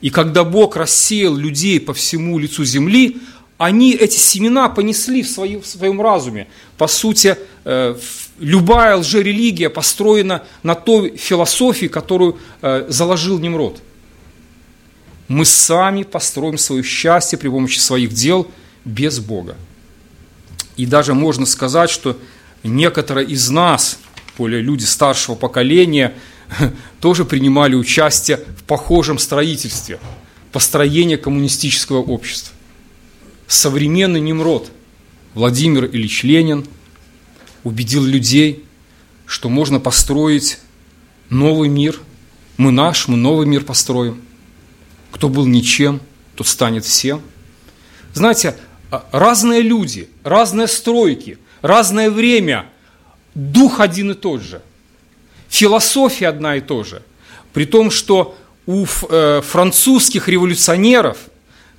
И 0.00 0.10
когда 0.10 0.42
Бог 0.42 0.76
рассеял 0.76 1.36
людей 1.36 1.80
по 1.80 1.94
всему 1.94 2.38
лицу 2.38 2.64
земли, 2.64 3.18
они 3.58 3.92
эти 3.92 4.16
семена 4.16 4.68
понесли 4.68 5.22
в, 5.22 5.30
свои, 5.30 5.56
в 5.56 5.66
своем 5.66 6.02
разуме. 6.02 6.48
По 6.76 6.88
сути, 6.88 7.36
э, 7.64 7.96
любая 8.40 8.96
лжерелигия 8.96 9.70
построена 9.70 10.42
на 10.64 10.74
той 10.74 11.16
философии, 11.16 11.86
которую 11.86 12.38
э, 12.60 12.86
заложил 12.88 13.38
Немрод. 13.38 13.80
Мы 15.28 15.44
сами 15.44 16.02
построим 16.02 16.58
свое 16.58 16.82
счастье 16.82 17.38
при 17.38 17.48
помощи 17.48 17.78
своих 17.78 18.12
дел 18.12 18.48
без 18.84 19.20
Бога. 19.20 19.56
И 20.76 20.84
даже 20.84 21.14
можно 21.14 21.46
сказать, 21.46 21.90
что 21.90 22.18
некоторые 22.68 23.26
из 23.26 23.48
нас, 23.50 23.98
более 24.38 24.62
люди 24.62 24.84
старшего 24.84 25.34
поколения, 25.34 26.14
тоже 27.00 27.24
принимали 27.24 27.74
участие 27.74 28.38
в 28.56 28.64
похожем 28.64 29.18
строительстве, 29.18 29.98
построении 30.52 31.16
коммунистического 31.16 31.98
общества 31.98 32.54
современный 33.52 34.20
Немрод 34.20 34.70
Владимир 35.34 35.84
Ильич 35.84 36.22
Ленин 36.22 36.66
убедил 37.64 38.02
людей, 38.02 38.64
что 39.26 39.50
можно 39.50 39.78
построить 39.78 40.58
новый 41.28 41.68
мир. 41.68 42.00
Мы 42.56 42.72
наш, 42.72 43.08
мы 43.08 43.16
новый 43.16 43.46
мир 43.46 43.64
построим. 43.64 44.22
Кто 45.10 45.28
был 45.28 45.46
ничем, 45.46 46.00
тот 46.34 46.46
станет 46.46 46.86
всем. 46.86 47.20
Знаете, 48.14 48.56
а, 48.90 49.06
разные 49.12 49.60
люди, 49.60 50.08
разные 50.24 50.66
стройки, 50.66 51.38
разное 51.62 52.10
время, 52.10 52.66
дух 53.34 53.80
один 53.80 54.10
и 54.10 54.14
тот 54.14 54.42
же, 54.42 54.60
философия 55.48 56.28
одна 56.28 56.56
и 56.56 56.60
та 56.60 56.84
же. 56.84 57.02
При 57.52 57.64
том, 57.64 57.90
что 57.90 58.36
у 58.66 58.84
э, 58.84 59.40
французских 59.42 60.28
революционеров– 60.28 61.16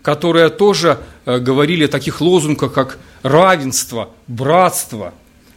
которые 0.04 0.50
тоже 0.50 1.00
э, 1.26 1.40
говорили 1.40 1.86
о 1.86 1.88
таких 1.88 2.22
лозунгах, 2.22 2.74
как 2.74 3.00
равенство, 3.24 4.10
братство, 4.28 5.14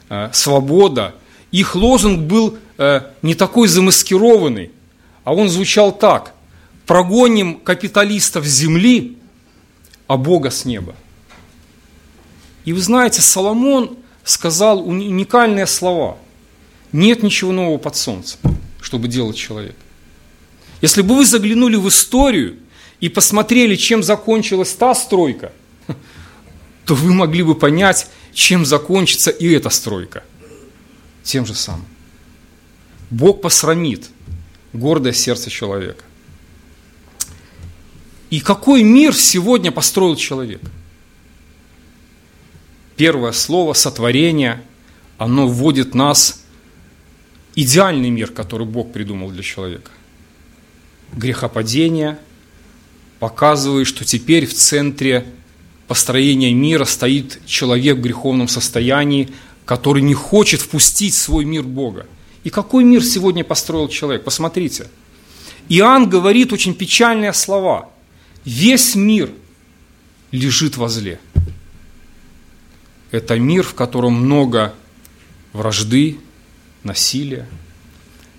э, 0.08 0.30
свобода. 0.32 1.14
Их 1.50 1.74
лозунг 1.74 2.20
был 2.20 2.58
не 3.22 3.34
такой 3.34 3.68
замаскированный, 3.68 4.70
а 5.24 5.32
он 5.32 5.48
звучал 5.48 5.92
так. 5.92 6.34
Прогоним 6.84 7.58
капиталистов 7.58 8.44
с 8.44 8.50
земли, 8.50 9.16
а 10.06 10.18
Бога 10.18 10.50
с 10.50 10.66
неба. 10.66 10.94
И 12.66 12.74
вы 12.74 12.80
знаете, 12.80 13.22
Соломон 13.22 13.96
сказал 14.26 14.86
уникальные 14.86 15.66
слова. 15.66 16.18
Нет 16.92 17.22
ничего 17.22 17.52
нового 17.52 17.78
под 17.78 17.96
солнцем, 17.96 18.40
чтобы 18.82 19.08
делать 19.08 19.36
человек. 19.36 19.76
Если 20.82 21.00
бы 21.00 21.16
вы 21.16 21.24
заглянули 21.24 21.76
в 21.76 21.88
историю, 21.88 22.58
и 23.00 23.08
посмотрели, 23.08 23.76
чем 23.76 24.02
закончилась 24.02 24.72
та 24.72 24.94
стройка, 24.94 25.52
то 26.84 26.94
вы 26.94 27.12
могли 27.12 27.42
бы 27.42 27.54
понять, 27.54 28.08
чем 28.32 28.64
закончится 28.64 29.30
и 29.30 29.48
эта 29.52 29.70
стройка. 29.70 30.24
Тем 31.22 31.44
же 31.44 31.54
самым. 31.54 31.86
Бог 33.10 33.40
посрамит 33.40 34.08
гордое 34.72 35.12
сердце 35.12 35.50
человека. 35.50 36.04
И 38.30 38.40
какой 38.40 38.82
мир 38.82 39.14
сегодня 39.14 39.70
построил 39.70 40.16
человек? 40.16 40.60
Первое 42.96 43.32
слово 43.32 43.72
сотворение, 43.74 44.62
оно 45.18 45.46
вводит 45.46 45.94
нас 45.94 46.42
в 47.54 47.58
идеальный 47.58 48.10
мир, 48.10 48.30
который 48.30 48.66
Бог 48.66 48.92
придумал 48.92 49.30
для 49.30 49.42
человека. 49.42 49.90
Грехопадение– 51.12 52.18
показывает, 53.18 53.86
что 53.86 54.04
теперь 54.04 54.46
в 54.46 54.54
центре 54.54 55.26
построения 55.88 56.52
мира 56.52 56.84
стоит 56.84 57.40
человек 57.46 57.98
в 57.98 58.00
греховном 58.00 58.48
состоянии, 58.48 59.30
который 59.64 60.02
не 60.02 60.14
хочет 60.14 60.60
впустить 60.60 61.14
в 61.14 61.18
свой 61.18 61.44
мир 61.44 61.62
Бога. 61.62 62.06
И 62.44 62.50
какой 62.50 62.84
мир 62.84 63.04
сегодня 63.04 63.44
построил 63.44 63.88
человек? 63.88 64.24
Посмотрите. 64.24 64.88
Иоанн 65.68 66.08
говорит 66.08 66.52
очень 66.52 66.74
печальные 66.74 67.32
слова. 67.32 67.88
Весь 68.44 68.94
мир 68.94 69.30
лежит 70.30 70.76
возле. 70.76 71.18
Это 73.10 73.38
мир, 73.38 73.64
в 73.64 73.74
котором 73.74 74.14
много 74.14 74.74
вражды, 75.52 76.18
насилия. 76.82 77.48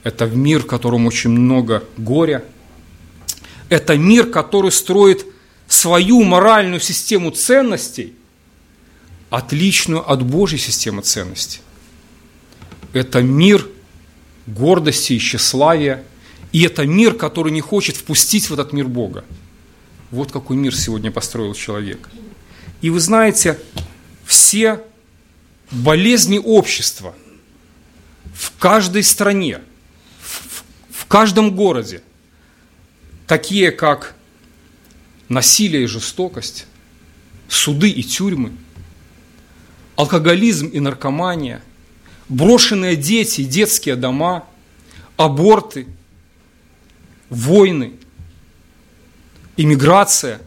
Это 0.03 0.25
мир, 0.25 0.63
в 0.63 0.67
котором 0.67 1.05
очень 1.05 1.31
много 1.31 1.83
горя. 1.97 2.43
Это 3.69 3.97
мир, 3.97 4.27
который 4.29 4.71
строит 4.71 5.25
свою 5.67 6.23
моральную 6.23 6.79
систему 6.79 7.31
ценностей, 7.31 8.13
отличную 9.29 10.09
от 10.09 10.23
Божьей 10.23 10.59
системы 10.59 11.01
ценностей. 11.01 11.59
Это 12.93 13.21
мир 13.21 13.67
гордости 14.45 15.13
и 15.13 15.19
тщеславия, 15.19 16.03
и 16.53 16.63
это 16.63 16.85
мир, 16.85 17.13
который 17.13 17.51
не 17.51 17.61
хочет 17.61 17.97
впустить 17.97 18.49
в 18.49 18.53
этот 18.53 18.71
мир 18.71 18.87
Бога. 18.87 19.25
Вот 20.11 20.31
какой 20.31 20.55
мир 20.55 20.73
сегодня 20.73 21.11
построил 21.11 21.53
человек. 21.53 22.09
И 22.81 22.89
вы 22.89 23.01
знаете, 23.01 23.59
все 24.27 24.83
болезни 25.71 26.37
общества 26.37 27.15
в 28.35 28.51
каждой 28.59 29.03
стране, 29.03 29.61
в, 30.19 30.63
в 30.91 31.05
каждом 31.05 31.55
городе, 31.55 32.03
такие 33.25 33.71
как 33.71 34.15
насилие 35.29 35.83
и 35.83 35.87
жестокость, 35.87 36.67
суды 37.47 37.89
и 37.89 38.03
тюрьмы, 38.03 38.51
алкоголизм 39.95 40.67
и 40.67 40.79
наркомания, 40.81 41.63
брошенные 42.27 42.97
дети 42.97 43.41
и 43.41 43.45
детские 43.45 43.95
дома, 43.95 44.45
аборты, 45.15 45.87
войны, 47.29 47.93
иммиграция. 49.55 50.41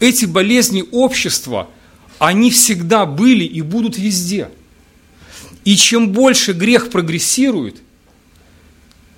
Эти 0.00 0.26
болезни 0.26 0.84
общества, 0.92 1.70
они 2.18 2.50
всегда 2.50 3.06
были 3.06 3.44
и 3.44 3.60
будут 3.62 3.98
везде. 3.98 4.50
И 5.64 5.76
чем 5.76 6.12
больше 6.12 6.52
грех 6.52 6.90
прогрессирует, 6.90 7.76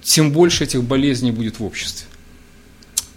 тем 0.03 0.33
больше 0.33 0.65
этих 0.65 0.83
болезней 0.83 1.31
будет 1.31 1.61
в 1.61 1.65
обществе. 1.65 2.07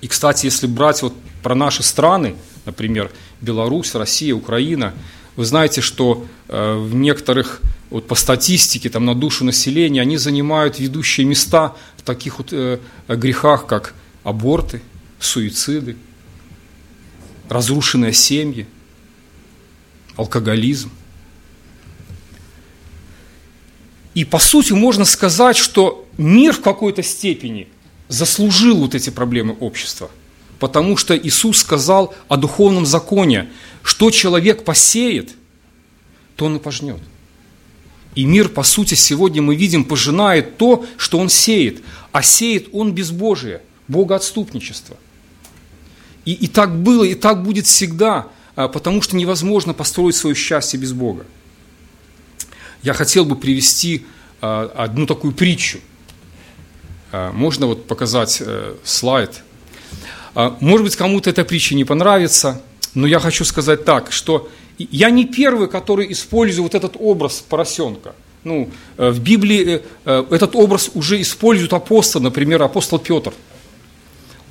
И, 0.01 0.07
кстати, 0.07 0.45
если 0.45 0.67
брать 0.67 1.01
вот 1.01 1.15
про 1.41 1.55
наши 1.55 1.81
страны, 1.81 2.35
например, 2.65 3.11
Беларусь, 3.41 3.95
Россия, 3.95 4.35
Украина, 4.35 4.93
вы 5.35 5.45
знаете, 5.45 5.81
что 5.81 6.27
э, 6.47 6.75
в 6.75 6.93
некоторых, 6.93 7.61
вот 7.89 8.07
по 8.07 8.15
статистике, 8.15 8.89
там 8.89 9.05
на 9.05 9.15
душу 9.15 9.45
населения, 9.45 10.01
они 10.01 10.17
занимают 10.17 10.79
ведущие 10.79 11.25
места 11.25 11.73
в 11.97 12.03
таких 12.03 12.37
вот 12.37 12.49
э, 12.51 12.79
грехах, 13.07 13.65
как 13.65 13.95
аборты, 14.23 14.81
суициды, 15.19 15.97
разрушенные 17.49 18.13
семьи, 18.13 18.67
алкоголизм. 20.15 20.91
И 24.13 24.25
по 24.25 24.39
сути 24.39 24.73
можно 24.73 25.05
сказать, 25.05 25.57
что 25.57 26.07
мир 26.17 26.53
в 26.53 26.61
какой-то 26.61 27.01
степени 27.01 27.67
заслужил 28.09 28.77
вот 28.77 28.93
эти 28.93 29.09
проблемы 29.09 29.55
общества. 29.59 30.11
Потому 30.59 30.97
что 30.97 31.17
Иисус 31.17 31.57
сказал 31.57 32.13
о 32.27 32.37
духовном 32.37 32.85
законе, 32.85 33.49
что 33.81 34.11
человек 34.11 34.63
посеет, 34.63 35.31
то 36.35 36.45
он 36.45 36.57
и 36.57 36.59
пожнет. 36.59 37.01
И 38.15 38.25
мир, 38.25 38.49
по 38.49 38.63
сути, 38.63 38.93
сегодня 38.93 39.41
мы 39.41 39.55
видим, 39.55 39.83
пожинает 39.83 40.57
то, 40.57 40.85
что 40.97 41.17
он 41.17 41.29
сеет. 41.29 41.81
А 42.11 42.21
сеет 42.21 42.69
он 42.71 42.93
безбожие, 42.93 43.61
богоотступничество. 43.87 44.97
И, 46.25 46.33
и 46.33 46.47
так 46.47 46.75
было, 46.75 47.03
и 47.03 47.15
так 47.15 47.43
будет 47.43 47.65
всегда, 47.65 48.27
потому 48.55 49.01
что 49.01 49.15
невозможно 49.15 49.73
построить 49.73 50.15
свое 50.15 50.35
счастье 50.35 50.79
без 50.79 50.93
Бога. 50.93 51.25
Я 52.81 52.93
хотел 52.93 53.25
бы 53.25 53.35
привести 53.35 54.05
а, 54.41 54.71
одну 54.75 55.05
такую 55.05 55.33
притчу. 55.33 55.79
А, 57.11 57.31
можно 57.31 57.67
вот 57.67 57.87
показать 57.87 58.41
э, 58.45 58.75
слайд. 58.83 59.41
Может 60.35 60.83
быть, 60.83 60.95
кому-то 60.95 61.29
эта 61.29 61.45
притча 61.45 61.75
не 61.75 61.85
понравится, 61.85 62.61
но 62.95 63.05
я 63.05 63.19
хочу 63.19 63.45
сказать 63.45 63.85
так, 63.85 64.11
что 64.11 64.49
я 64.77 65.09
не 65.09 65.25
первый, 65.25 65.67
который 65.67 66.11
использую 66.11 66.63
вот 66.63 66.75
этот 66.75 66.95
образ 66.99 67.43
поросенка. 67.47 68.15
Ну, 68.43 68.69
э, 68.97 69.09
в 69.09 69.19
Библии 69.19 69.81
э, 70.05 70.25
этот 70.29 70.55
образ 70.55 70.91
уже 70.93 71.21
используют 71.21 71.73
апостол, 71.73 72.21
например, 72.21 72.61
апостол 72.61 72.99
Петр. 72.99 73.33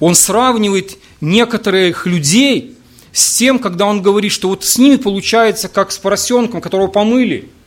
Он 0.01 0.15
сравнивает 0.15 0.97
некоторых 1.21 2.07
людей 2.07 2.77
с 3.13 3.37
тем, 3.37 3.59
когда 3.59 3.87
он 3.87 4.03
говорит, 4.03 4.33
что 4.33 4.49
вот 4.49 4.65
с 4.65 4.79
ними 4.79 4.97
получается 4.97 5.69
как 5.69 5.93
с 5.93 5.99
поросенком, 5.99 6.61
которого 6.61 6.89
помыли– 6.89 7.51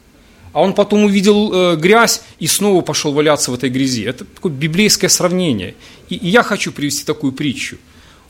а 0.56 0.62
он 0.62 0.74
потом 0.74 1.04
увидел 1.04 1.52
э, 1.54 1.76
грязь 1.76 2.22
и 2.40 2.48
снова 2.48 2.80
пошел 2.80 3.12
валяться 3.12 3.52
в 3.52 3.56
этой 3.56 3.70
грязи. 3.70 4.06
Это 4.06 4.24
такое 4.24 4.54
библейское 4.54 5.10
сравнение. 5.10 5.76
И, 6.08 6.16
и 6.16 6.30
я 6.30 6.44
хочу 6.44 6.72
привести 6.72 7.04
такую 7.04 7.34
притчу. 7.34 7.76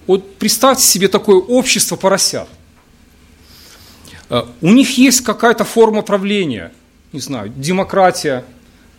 Вот 0.08 0.38
представьте 0.38 0.84
себе 0.84 1.08
такое 1.08 1.36
общество 1.36 1.96
поросят. 1.98 2.50
Э, 4.32 4.42
у 4.60 4.72
них 4.72 4.98
есть 4.98 5.22
какая-то 5.22 5.66
форма 5.66 6.02
правления, 6.02 6.74
не 7.12 7.20
знаю, 7.20 7.54
демократия, 7.56 8.44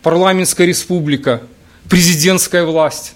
парламентская 0.03 0.65
республика, 0.65 1.43
президентская 1.91 2.65
власть. 2.65 3.15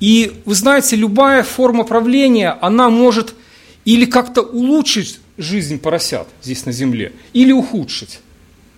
И 0.00 0.40
вы 0.46 0.54
знаете, 0.54 0.96
любая 0.96 1.42
форма 1.42 1.84
правления, 1.84 2.56
она 2.62 2.88
может 2.88 3.34
или 3.84 4.04
как-то 4.04 4.42
улучшить 4.42 5.20
жизнь 5.38 5.78
поросят 5.78 6.28
здесь 6.42 6.66
на 6.66 6.72
земле, 6.72 7.12
или 7.32 7.52
ухудшить. 7.52 8.20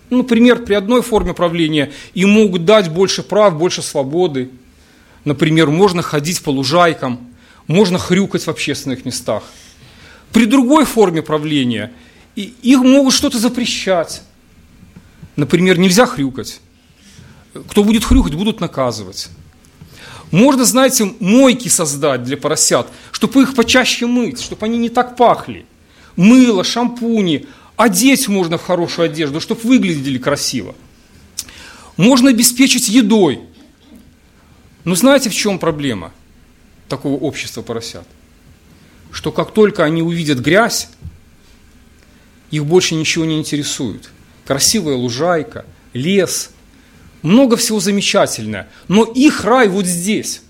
Ну, 0.09 0.17
например, 0.17 0.63
при 0.63 0.75
одной 0.75 1.01
форме 1.01 1.33
правления 1.33 1.91
им 2.13 2.29
могут 2.29 2.65
дать 2.65 2.89
больше 2.89 3.23
прав, 3.23 3.57
больше 3.57 3.81
свободы. 3.81 4.49
Например, 5.25 5.69
можно 5.69 6.01
ходить 6.01 6.41
по 6.41 6.49
лужайкам, 6.49 7.33
можно 7.67 7.97
хрюкать 7.97 8.43
в 8.43 8.49
общественных 8.49 9.05
местах. 9.05 9.43
При 10.31 10.45
другой 10.45 10.85
форме 10.85 11.21
правления 11.21 11.91
их 12.35 12.79
могут 12.79 13.13
что-то 13.13 13.39
запрещать. 13.39 14.21
Например, 15.35 15.77
нельзя 15.77 16.05
хрюкать. 16.05 16.59
Кто 17.69 17.83
будет 17.83 18.03
хрюкать, 18.03 18.33
будут 18.33 18.59
наказывать. 18.59 19.29
Можно, 20.31 20.65
знаете, 20.65 21.13
мойки 21.19 21.67
создать 21.67 22.23
для 22.23 22.37
поросят, 22.37 22.87
чтобы 23.23 23.43
их 23.43 23.55
почаще 23.55 24.05
мыть, 24.05 24.41
чтобы 24.41 24.65
они 24.65 24.77
не 24.77 24.89
так 24.89 25.15
пахли. 25.15 25.65
Мыло, 26.17 26.65
шампуни, 26.65 27.47
Одеть 27.77 28.27
можно 28.27 28.57
в 28.57 28.63
хорошую 28.63 29.05
одежду, 29.05 29.39
чтобы 29.39 29.61
выглядели 29.61 30.17
красиво. 30.17 30.75
Можно 31.95 32.31
обеспечить 32.31 32.89
едой. 32.89 33.39
Но 34.83 34.95
знаете, 34.95 35.29
в 35.29 35.33
чем 35.33 35.57
проблема 35.57 36.11
такого 36.89 37.15
общества 37.15 37.61
поросят? 37.61 38.05
Что 39.11 39.31
как 39.31 39.53
только 39.53 39.85
они 39.85 40.01
увидят 40.01 40.39
грязь, 40.39 40.89
их 42.51 42.65
больше 42.65 42.93
ничего 42.93 43.23
не 43.23 43.39
интересует. 43.39 44.09
Красивая 44.45 44.95
лужайка, 44.95 45.65
лес, 45.93 46.51
много 47.21 47.55
всего 47.55 47.79
замечательное. 47.79 48.67
Но 48.89 49.05
их 49.05 49.45
рай 49.45 49.69
вот 49.69 49.85
здесь. 49.85 50.41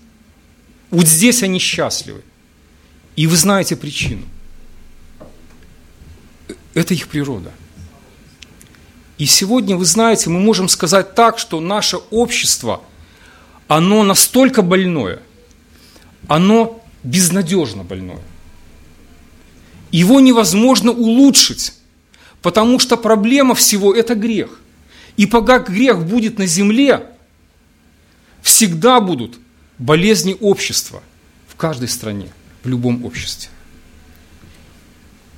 Вот 0.90 1.06
здесь 1.06 1.44
они 1.44 1.60
счастливы. 1.60 2.22
И 3.16 3.26
вы 3.26 3.36
знаете 3.36 3.76
причину. 3.76 4.22
Это 6.74 6.94
их 6.94 7.08
природа. 7.08 7.52
И 9.16 9.26
сегодня, 9.26 9.76
вы 9.76 9.84
знаете, 9.84 10.28
мы 10.28 10.40
можем 10.40 10.68
сказать 10.68 11.14
так, 11.14 11.38
что 11.38 11.60
наше 11.60 11.98
общество, 12.10 12.82
оно 13.68 14.02
настолько 14.02 14.62
больное, 14.62 15.22
оно 16.26 16.84
безнадежно 17.04 17.84
больное. 17.84 18.20
Его 19.92 20.18
невозможно 20.18 20.90
улучшить, 20.90 21.74
потому 22.42 22.80
что 22.80 22.96
проблема 22.96 23.54
всего– 23.54 23.94
это 23.94 24.16
грех. 24.16 24.60
И 25.16 25.26
пока 25.26 25.60
грех 25.60 26.04
будет 26.04 26.38
на 26.38 26.46
земле, 26.46 27.06
всегда 28.42 29.00
будут 29.00 29.38
болезни 29.78 30.36
общества 30.40 31.02
в 31.46 31.54
каждой 31.54 31.88
стране, 31.88 32.28
в 32.64 32.68
любом 32.68 33.04
обществе. 33.04 33.50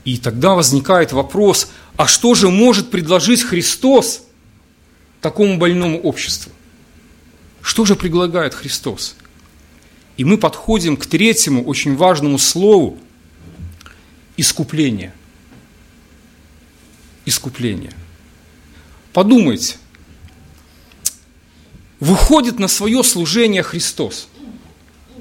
И 0.04 0.18
тогда 0.18 0.54
возникает 0.54 1.12
вопрос, 1.12 1.68
а 1.96 2.06
что 2.06 2.34
же 2.34 2.48
может 2.48 2.90
предложить 2.90 3.42
Христос 3.42 4.22
такому 5.20 5.58
больному 5.58 5.98
обществу? 6.00 6.52
Что 7.60 7.84
же 7.84 7.96
предлагает 7.96 8.54
Христос? 8.54 9.16
И 10.16 10.24
мы 10.24 10.38
подходим 10.38 10.96
к 10.96 11.06
третьему 11.06 11.64
очень 11.64 11.96
важному 11.96 12.38
слову– 12.38 12.98
искупление. 14.36 15.12
Искупление. 17.24 17.92
Подумайте, 19.12 19.76
выходит 21.98 22.60
на 22.60 22.68
свое 22.68 23.02
служение 23.02 23.64
Христос. 23.64 24.28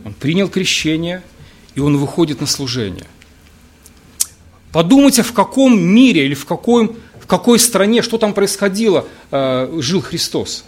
Он 0.03 0.13
принял 0.13 0.47
крещение 0.47 1.23
и 1.75 1.81
он 1.81 1.97
выходит 1.97 2.41
на 2.41 2.47
служение. 2.47 3.05
Подумайте, 4.71 5.23
в 5.23 5.33
каком 5.33 5.79
мире 5.79 6.25
или 6.25 6.33
в, 6.33 6.45
какой, 6.45 6.95
в 7.19 7.27
какой 7.27 7.59
стране, 7.59 8.01
что 8.01 8.17
там 8.17 8.33
происходило, 8.33 9.05
э, 9.31 9.77
жил 9.79 10.01
Христос. 10.01 10.65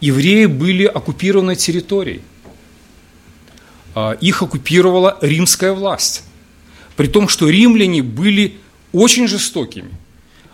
Евреи 0.00 0.46
были 0.46 0.84
оккупированной 0.84 1.56
территорией. 1.56 2.22
Э, 3.94 4.16
их 4.20 4.42
оккупировала 4.42 5.18
римская 5.20 5.72
власть. 5.72 6.24
При 6.96 7.08
том, 7.08 7.28
что 7.28 7.48
римляне 7.48 8.02
были 8.02 8.58
очень 8.92 9.26
жестокими. 9.26 9.90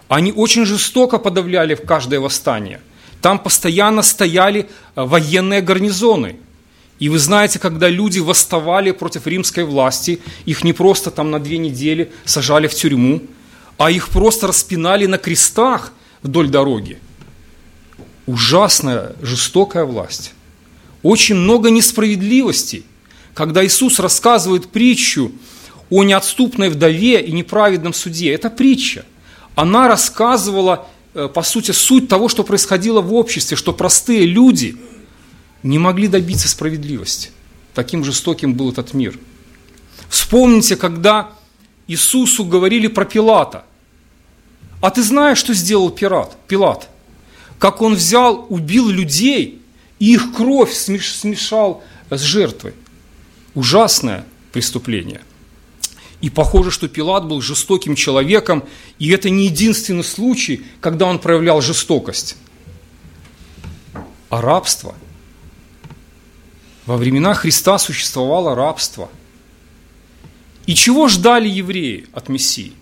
Они 0.08 0.32
очень 0.32 0.64
жестоко 0.64 1.18
подавляли 1.18 1.74
в 1.74 1.84
каждое 1.84 2.20
восстание. 2.20 2.80
Там 3.20 3.38
постоянно 3.38 4.02
стояли 4.02 4.68
э, 4.94 5.04
военные 5.04 5.60
гарнизоны– 5.60 6.36
и 6.98 7.08
вы 7.08 7.18
знаете, 7.18 7.58
когда 7.58 7.88
люди 7.88 8.18
восставали 8.18 8.90
против 8.90 9.26
римской 9.26 9.64
власти, 9.64 10.20
их 10.46 10.64
не 10.64 10.72
просто 10.72 11.10
там 11.10 11.30
на 11.30 11.38
две 11.38 11.58
недели 11.58 12.10
сажали 12.24 12.66
в 12.66 12.74
тюрьму, 12.74 13.22
а 13.76 13.90
их 13.90 14.08
просто 14.08 14.48
распинали 14.48 15.06
на 15.06 15.18
крестах 15.18 15.92
вдоль 16.22 16.48
дороги. 16.48 16.98
Ужасная, 18.26 19.14
жестокая 19.22 19.84
власть. 19.84 20.32
Очень 21.02 21.36
много 21.36 21.70
несправедливостей. 21.70 22.84
Когда 23.32 23.64
Иисус 23.64 24.00
рассказывает 24.00 24.68
притчу 24.68 25.30
о 25.90 26.02
неотступной 26.02 26.68
вдове 26.68 27.22
и 27.22 27.30
неправедном 27.30 27.94
суде, 27.94 28.32
это 28.32 28.50
притча. 28.50 29.04
Она 29.54 29.86
рассказывала, 29.86 30.88
э, 31.14 31.28
по 31.32 31.42
сути, 31.44 31.70
суть 31.70 32.08
того, 32.08 32.28
что 32.28 32.42
происходило 32.42 33.00
в 33.00 33.14
обществе, 33.14 33.56
что 33.56 33.72
простые 33.72 34.26
люди– 34.26 34.76
не 35.62 35.78
могли 35.78 36.08
добиться 36.08 36.48
справедливости. 36.48 37.30
Таким 37.74 38.04
жестоким 38.04 38.54
был 38.54 38.70
этот 38.70 38.94
мир. 38.94 39.18
Вспомните, 40.08 40.76
когда 40.76 41.32
Иисусу 41.86 42.44
говорили 42.44 42.86
про 42.86 43.04
Пилата. 43.04 43.64
А 44.80 44.90
ты 44.90 45.02
знаешь, 45.02 45.38
что 45.38 45.54
сделал 45.54 45.90
Пират, 45.90 46.36
Пилат? 46.46 46.88
Как 47.58 47.82
он 47.82 47.94
взял, 47.94 48.46
убил 48.48 48.88
людей, 48.88 49.60
и 49.98 50.12
их 50.12 50.32
кровь 50.34 50.72
смешал 50.72 51.82
с 52.10 52.20
жертвой. 52.20 52.74
Ужасное 53.54 54.24
преступление. 54.52 55.22
И 56.20 56.30
похоже, 56.30 56.70
что 56.70 56.88
Пилат 56.88 57.26
был 57.26 57.40
жестоким 57.40 57.94
человеком, 57.94 58.64
и 58.98 59.10
это 59.10 59.30
не 59.30 59.46
единственный 59.46 60.04
случай, 60.04 60.64
когда 60.80 61.06
он 61.06 61.18
проявлял 61.18 61.60
жестокость. 61.60 62.36
А 64.30 64.40
рабство– 64.40 64.94
во 66.88 66.96
времена 66.96 67.34
Христа 67.34 67.76
существовало 67.78 68.54
рабство. 68.54 69.10
И 70.64 70.74
чего 70.74 71.08
ждали 71.08 71.46
евреи 71.46 72.06
от 72.14 72.30
Мессии? 72.30 72.72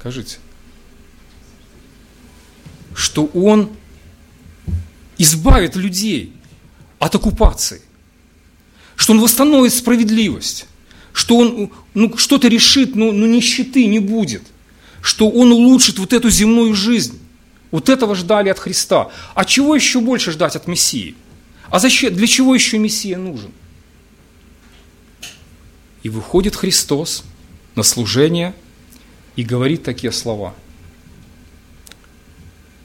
Скажите. 0.00 0.38
Что 2.94 3.26
Он 3.34 3.68
избавит 5.18 5.76
людей 5.76 6.32
от 6.98 7.14
оккупации. 7.14 7.82
Что 8.96 9.12
Он 9.12 9.20
восстановит 9.20 9.74
справедливость. 9.74 10.66
Что 11.12 11.36
Он 11.36 11.70
ну, 11.92 12.16
что-то 12.16 12.48
решит, 12.48 12.96
но 12.96 13.12
ну, 13.12 13.12
ну, 13.12 13.26
нищеты 13.26 13.84
не 13.84 13.98
будет. 13.98 14.44
Что 15.02 15.28
Он 15.28 15.52
улучшит 15.52 15.98
вот 15.98 16.14
эту 16.14 16.30
земную 16.30 16.74
жизнь. 16.74 17.20
Вот 17.70 17.90
этого 17.90 18.14
ждали 18.14 18.48
от 18.48 18.58
Христа. 18.58 19.10
А 19.34 19.44
чего 19.44 19.76
еще 19.76 20.00
больше 20.00 20.32
ждать 20.32 20.56
от 20.56 20.66
Мессии? 20.66 21.14
А 21.70 21.78
зачем, 21.78 22.14
для 22.14 22.26
чего 22.26 22.54
еще 22.54 22.78
Мессия 22.78 23.18
нужен? 23.18 23.52
И 26.02 26.08
выходит 26.08 26.54
Христос 26.54 27.24
на 27.74 27.82
служение 27.82 28.54
и 29.34 29.42
говорит 29.42 29.82
такие 29.82 30.12
слова. 30.12 30.54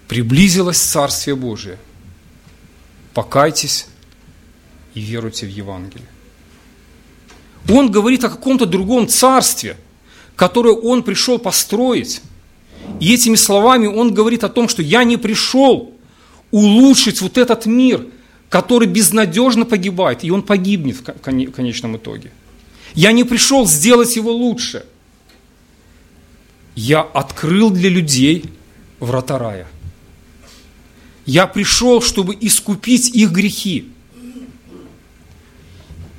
Приблизилось 0.07 0.79
Царствие 0.79 1.36
Божие. 1.36 1.77
Покайтесь 3.13 3.88
и 4.93 5.01
веруйте 5.01 5.45
в 5.45 5.49
Евангелие. 5.49 6.07
Он 7.69 7.91
говорит 7.91 8.23
о 8.23 8.29
каком-то 8.29 8.65
другом 8.65 9.07
царстве, 9.07 9.77
которое 10.36 10.73
он 10.73 11.03
пришел 11.03 11.38
построить. 11.38 12.21
И 12.99 13.13
этими 13.13 13.36
словами 13.36 13.86
он 13.86 14.13
говорит 14.13 14.43
о 14.43 14.49
том, 14.49 14.67
что 14.67 14.82
я 14.82 15.03
не 15.03 15.17
пришел 15.17 15.93
улучшить 16.49 17.21
вот 17.21 17.38
этот 17.38 17.67
мир– 17.67 18.07
который 18.52 18.86
безнадежно 18.86 19.66
погибает, 19.66 20.26
и 20.26 20.30
он 20.30 20.43
погибнет 20.43 20.97
в 20.97 21.52
конечном 21.52 21.95
итоге. 21.95 22.34
Я 22.93 23.14
не 23.14 23.24
пришел 23.24 23.66
сделать 23.66 24.18
его 24.18 24.34
лучше. 24.34 24.86
Я 26.76 26.99
открыл 26.99 27.70
для 27.70 27.89
людей 27.89 28.43
врата 28.99 29.39
рая. 29.39 29.68
Я 31.26 31.47
пришел, 31.47 32.02
чтобы 32.02 32.38
искупить 32.41 33.16
их 33.16 33.32
грехи. 33.32 33.88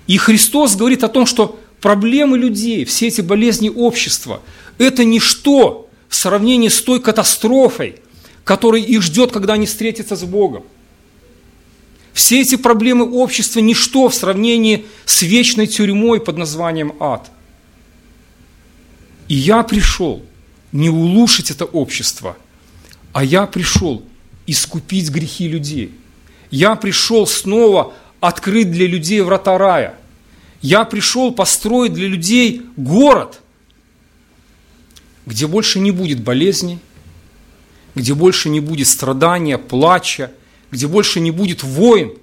И 0.07 0.17
Христос 0.17 0.75
говорит 0.75 1.05
о 1.05 1.09
том, 1.09 1.27
что 1.27 1.61
проблемы 1.83 2.39
людей, 2.39 2.87
все 2.87 3.09
эти 3.09 3.21
болезни 3.21 3.69
общества, 3.69 4.41
это 4.79 5.05
ничто 5.05 5.91
в 6.09 6.17
сравнении 6.17 6.69
с 6.69 6.81
той 6.81 6.99
катастрофой, 7.03 7.97
которая 8.43 8.81
их 8.81 9.03
ждет, 9.03 9.33
когда 9.33 9.53
они 9.53 9.67
встретятся 9.67 10.17
с 10.17 10.25
Богом. 10.25 10.65
Все 12.13 12.43
эти 12.43 12.57
проблемы 12.57 13.11
общества– 13.11 13.61
ничто 13.61 14.09
в 14.09 14.15
сравнении 14.15 14.87
с 15.07 15.23
вечной 15.23 15.67
тюрьмой 15.67 16.21
под 16.21 16.37
названием 16.37 16.95
ад. 17.01 17.31
И 19.29 19.35
я 19.35 19.63
пришел 19.63 20.23
не 20.73 20.91
улучшить 20.91 21.51
это 21.51 21.65
общество, 21.65 22.37
а 23.13 23.25
я 23.25 23.47
пришел 23.47 24.03
искупить 24.47 25.11
грехи 25.11 25.49
людей. 25.49 25.93
Я 26.51 26.75
пришел 26.75 27.27
снова 27.27 27.95
открыть 28.21 28.71
для 28.71 28.87
людей 28.87 29.21
врата 29.23 29.57
рая. 29.57 29.95
Я 30.61 30.85
пришел 30.85 31.33
построить 31.33 31.95
для 31.95 32.09
людей 32.09 32.63
город, 32.77 33.41
где 35.25 35.47
больше 35.47 35.81
не 35.81 35.91
будет 35.91 36.21
болезней, 36.21 36.79
где 37.95 38.15
больше 38.15 38.51
не 38.51 38.61
будет 38.61 38.89
страдания, 38.89 39.57
плача– 39.57 40.31
где 40.73 40.89
больше 40.89 41.21
не 41.21 41.31
будет 41.31 41.63
войн, 41.63 42.15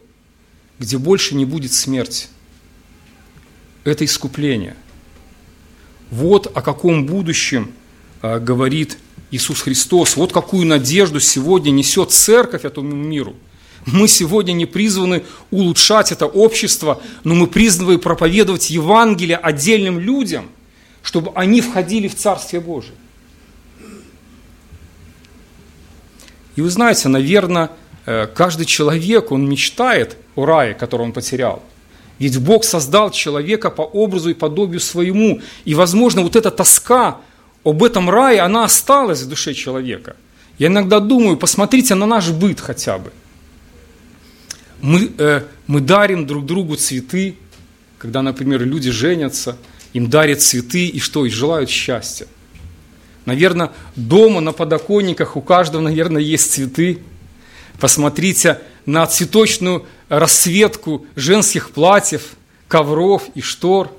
где 0.80 0.98
больше 0.98 1.36
не 1.36 1.46
будет 1.46 1.72
смерти. 1.72 2.28
Это 3.86 4.04
искупление. 4.04 4.76
Вот 6.10 6.52
о 6.54 6.62
каком 6.62 7.06
будущем 7.06 7.72
а, 8.22 8.40
говорит 8.40 8.98
Иисус 9.32 9.62
Христос. 9.62 10.18
Вот 10.18 10.34
какую 10.34 10.66
надежду 10.66 11.20
сегодня 11.20 11.70
несет 11.70 12.12
церковь 12.12 12.66
этому 12.66 12.96
миру. 12.96 13.36
Мы 13.86 14.08
сегодня 14.08 14.52
не 14.54 14.66
призваны 14.66 15.24
улучшать 15.52 16.12
это 16.12 16.26
общество, 16.26 17.02
но 17.24 17.36
мы 17.36 17.48
призваны 17.48 18.00
проповедовать 18.00 18.72
Евангелие 18.72 19.38
отдельным 19.38 20.00
людям, 20.00 20.50
чтобы 21.04 21.32
они 21.36 21.62
входили 21.62 22.08
в 22.08 22.16
Царствие 22.16 22.62
Божие. 22.62 22.96
И 26.56 26.62
вы 26.62 26.70
знаете, 26.70 27.08
наверное, 27.08 27.72
каждый 28.34 28.66
человек, 28.66 29.32
он 29.32 29.48
мечтает 29.48 30.18
о 30.36 30.46
рае, 30.46 30.74
который 30.74 31.04
он 31.04 31.14
потерял. 31.14 31.62
Ведь 32.20 32.38
Бог 32.40 32.64
создал 32.64 33.12
человека 33.12 33.70
по 33.70 33.84
образу 33.84 34.30
и 34.30 34.34
подобию 34.34 34.80
своему. 34.80 35.42
И, 35.64 35.74
возможно, 35.74 36.22
вот 36.22 36.36
эта 36.36 36.52
тоска 36.52 37.18
об 37.64 37.84
этом 37.84 38.10
рае, 38.10 38.42
она 38.42 38.66
осталась 38.66 39.22
в 39.22 39.30
душе 39.30 39.54
человека. 39.54 40.16
Я 40.58 40.68
иногда 40.68 41.00
думаю, 41.00 41.38
посмотрите 41.38 41.96
на 41.96 42.06
наш 42.06 42.30
быт 42.30 42.60
хотя 42.60 42.98
бы. 42.98 43.12
Мы, 44.82 45.12
э, 45.18 45.44
мы 45.68 45.80
дарим 45.80 46.26
друг 46.26 46.46
другу 46.46 46.76
цветы, 46.76 47.36
когда, 47.98 48.22
например, 48.22 48.66
люди 48.66 48.92
женятся, 48.92 49.58
им 49.94 50.10
дарят 50.10 50.42
цветы 50.42 50.88
и 50.88 51.00
что, 51.00 51.26
и 51.26 51.30
желают 51.30 51.70
счастья. 51.70 52.28
Наверное, 53.26 53.72
дома 53.96 54.42
на 54.42 54.52
подоконниках 54.52 55.38
у 55.38 55.42
каждого, 55.42 55.82
наверное, 55.82 56.22
есть 56.22 56.54
цветы, 56.54 57.00
Посмотрите 57.80 58.60
на 58.86 59.06
цветочную 59.08 59.86
расцветку 60.10 61.06
женских 61.16 61.72
платьев, 61.72 62.32
ковров 62.68 63.24
и 63.36 63.42
штор. 63.42 63.96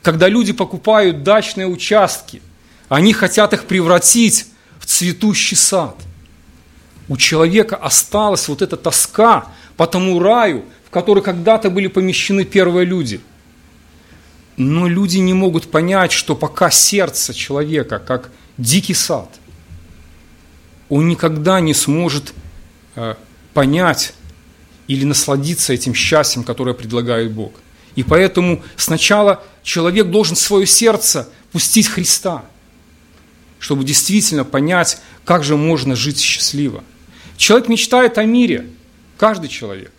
Когда 0.00 0.28
люди 0.28 0.52
покупают 0.52 1.22
дачные 1.22 1.66
участки, 1.66 2.40
они 2.88 3.12
хотят 3.12 3.52
их 3.52 3.64
превратить 3.66 4.46
в 4.78 4.86
цветущий 4.86 5.56
сад. 5.56 5.96
У 7.08 7.16
человека 7.16 7.76
осталась 7.76 8.48
вот 8.48 8.62
эта 8.62 8.76
тоска 8.76 9.46
по 9.76 9.86
тому 9.86 10.18
раю, 10.18 10.64
в 10.86 10.90
который 10.90 11.22
когда-то 11.22 11.68
были 11.68 11.88
помещены 11.88 12.44
первые 12.44 12.86
люди. 12.86 13.20
Но 14.56 14.88
люди 14.88 15.18
не 15.18 15.34
могут 15.34 15.70
понять, 15.70 16.12
что 16.12 16.34
пока 16.34 16.70
сердце 16.70 17.34
человека, 17.34 17.98
как 17.98 18.30
дикий 18.56 18.94
сад, 18.94 19.28
он 20.88 21.08
никогда 21.08 21.60
не 21.60 21.74
сможет 21.74 22.34
понять 23.54 24.14
или 24.86 25.04
насладиться 25.04 25.72
этим 25.72 25.94
счастьем, 25.94 26.44
которое 26.44 26.74
предлагает 26.74 27.32
Бог. 27.32 27.52
И 27.94 28.02
поэтому 28.02 28.62
сначала 28.76 29.42
человек 29.62 30.06
должен 30.08 30.36
свое 30.36 30.66
сердце 30.66 31.28
пустить 31.52 31.88
Христа, 31.88 32.44
чтобы 33.58 33.84
действительно 33.84 34.44
понять, 34.44 34.98
как 35.24 35.44
же 35.44 35.56
можно 35.56 35.94
жить 35.94 36.18
счастливо. 36.18 36.82
Человек 37.36 37.68
мечтает 37.68 38.18
о 38.18 38.24
мире, 38.24 38.66
каждый 39.18 39.48
человек. 39.48 39.92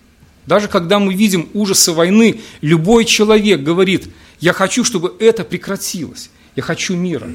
Даже 0.45 0.67
когда 0.67 0.99
мы 0.99 1.13
видим 1.13 1.49
ужасы 1.53 1.93
войны, 1.93 2.41
любой 2.61 3.05
человек 3.05 3.61
говорит, 3.61 4.09
я 4.39 4.51
хочу, 4.51 4.83
чтобы 4.83 5.15
это 5.19 5.43
прекратилось, 5.43 6.29
я 6.55 6.63
хочу 6.63 6.95
мира. 6.95 7.29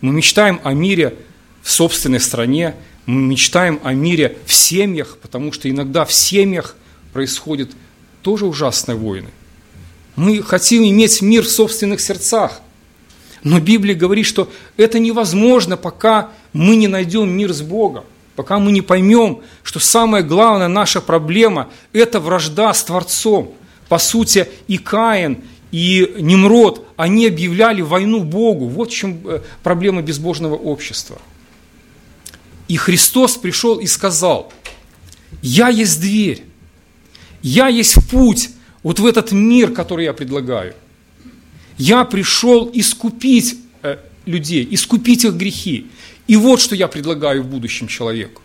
Мы 0.00 0.12
мечтаем 0.12 0.60
о 0.64 0.72
мире 0.72 1.16
в 1.62 1.70
собственной 1.70 2.20
стране, 2.20 2.74
мы 3.06 3.20
мечтаем 3.22 3.80
о 3.82 3.92
мире 3.92 4.38
в 4.46 4.52
семьях, 4.52 5.18
потому 5.20 5.52
что 5.52 5.68
иногда 5.68 6.04
в 6.04 6.12
семьях 6.12 6.76
происходят 7.12 7.70
тоже 8.22 8.46
ужасные 8.46 8.96
войны. 8.96 9.28
Мы 10.16 10.42
хотим 10.42 10.84
иметь 10.84 11.22
мир 11.22 11.44
в 11.44 11.50
собственных 11.50 12.00
сердцах. 12.00 12.60
Но 13.42 13.58
Библия 13.58 13.96
говорит, 13.96 14.26
что 14.26 14.48
это 14.76 14.98
невозможно, 15.00 15.76
пока 15.76 16.30
мы 16.52 16.76
не 16.76 16.86
найдем 16.86 17.28
мир 17.28 17.52
с 17.52 17.60
Богом, 17.60 18.04
пока 18.36 18.58
мы 18.60 18.70
не 18.70 18.82
поймем, 18.82 19.40
что 19.64 19.80
самая 19.80 20.22
главная 20.22 20.68
наша 20.68 21.00
проблема– 21.00 21.68
это 21.92 22.20
вражда 22.20 22.72
с 22.72 22.84
Творцом. 22.84 23.52
По 23.88 23.98
сути, 23.98 24.48
и 24.68 24.78
Каин, 24.78 25.42
и 25.72 26.14
Немрод, 26.18 26.86
они 26.96 27.26
объявляли 27.26 27.80
войну 27.80 28.22
Богу. 28.22 28.68
Вот 28.68 28.90
в 28.90 28.94
чем 28.94 29.18
э, 29.24 29.40
проблема 29.62 30.02
безбожного 30.02 30.54
общества. 30.54 31.18
И 32.72 32.76
Христос 32.78 33.36
пришел 33.36 33.80
и 33.80 33.86
сказал, 33.86 34.50
«Я 35.42 35.68
есть 35.68 36.00
дверь, 36.00 36.42
я 37.42 37.68
есть 37.68 37.98
путь 38.08 38.48
вот 38.82 38.98
в 38.98 39.04
этот 39.04 39.30
мир, 39.30 39.72
который 39.72 40.06
я 40.06 40.14
предлагаю. 40.14 40.72
Я 41.76 42.02
пришел 42.04 42.70
искупить 42.72 43.58
э, 43.82 43.98
людей, 44.24 44.66
искупить 44.70 45.26
их 45.26 45.34
грехи. 45.34 45.88
И 46.26 46.36
вот 46.36 46.62
что 46.62 46.74
я 46.74 46.88
предлагаю 46.88 47.42
в 47.42 47.46
будущем 47.46 47.88
человеку. 47.88 48.40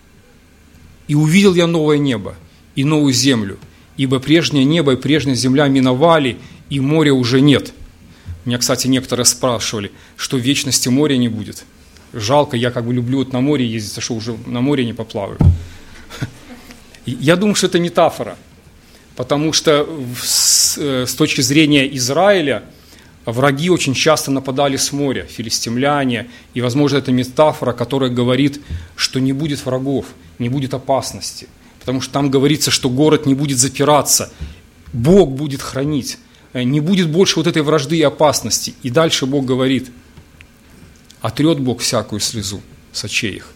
И 1.07 1.15
увидел 1.15 1.55
я 1.55 1.65
новое 1.65 1.97
небо 1.97 2.36
и 2.75 2.84
новую 2.84 3.13
землю, 3.13 3.57
ибо 3.95 4.19
прежнее 4.19 4.65
небо 4.65 4.91
и 4.91 4.97
прежняя 4.97 5.38
земля 5.38 5.69
миновали, 5.69 6.38
и 6.69 6.82
моря 6.82 7.13
уже 7.13 7.39
нет. 7.39 7.71
Меня, 8.43 8.57
кстати, 8.57 8.88
некоторые 8.88 9.25
спрашивали, 9.25 9.89
что 10.17 10.36
в 10.36 10.41
вечности 10.41 10.89
моря 10.89 11.15
не 11.15 11.30
будет. 11.30 11.63
Жалко, 12.18 12.57
я 12.57 12.72
как 12.72 12.86
бы 12.86 12.93
люблю 12.93 13.20
вот 13.20 13.32
на 13.32 13.41
море 13.41 13.65
ездить, 13.65 13.97
а 13.99 14.01
что 14.01 14.15
уже 14.15 14.36
на 14.47 14.61
море 14.61 14.84
не 14.86 14.93
поплаваю. 14.93 15.38
Я 17.05 17.36
думаю, 17.36 17.55
что 17.55 17.68
это 17.68 17.80
метафора, 17.80 18.36
потому 19.15 19.53
что 19.53 19.88
с, 20.22 20.78
э, 20.78 21.05
с 21.05 21.13
точки 21.13 21.41
зрения 21.41 21.95
Израиля 21.95 22.63
враги 23.26 23.70
очень 23.70 23.93
часто 23.93 24.32
нападали 24.32 24.78
с 24.78 24.91
моря, 24.91 25.28
филистимляне, 25.30 26.28
и, 26.55 26.61
возможно, 26.61 26.97
это 26.97 27.11
метафора, 27.11 27.74
которая 27.74 28.09
говорит, 28.09 28.61
что 28.95 29.20
не 29.20 29.32
будет 29.32 29.63
врагов, 29.65 30.07
не 30.39 30.49
будет 30.49 30.74
опасности, 30.74 31.47
потому 31.80 32.01
что 32.01 32.13
там 32.13 32.32
говорится, 32.32 32.72
что 32.72 32.89
город 32.89 33.28
не 33.28 33.36
будет 33.36 33.59
запираться, 33.59 34.32
Бог 34.91 35.32
будет 35.32 35.61
хранить. 35.61 36.18
Э, 36.53 36.63
не 36.63 36.80
будет 36.80 37.09
больше 37.09 37.36
вот 37.36 37.45
этой 37.45 37.61
вражды 37.61 37.97
и 37.97 38.01
опасности. 38.01 38.74
И 38.82 38.89
дальше 38.89 39.28
Бог 39.28 39.45
говорит, 39.45 39.91
отрет 41.22 41.59
Бог 41.59 41.82
всякую 41.82 42.20
слезу 42.20 42.61
с 42.91 43.03
очей 43.03 43.36
их. 43.36 43.53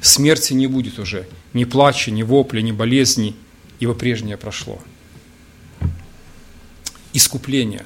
Смерти 0.00 0.52
не 0.52 0.66
будет 0.66 0.98
уже, 0.98 1.28
ни 1.52 1.64
плача, 1.64 2.10
ни 2.10 2.22
вопля, 2.22 2.60
ни 2.60 2.72
болезни, 2.72 3.36
ибо 3.80 3.94
прежнее 3.94 4.36
прошло. 4.36 4.80
Искупление. 7.12 7.84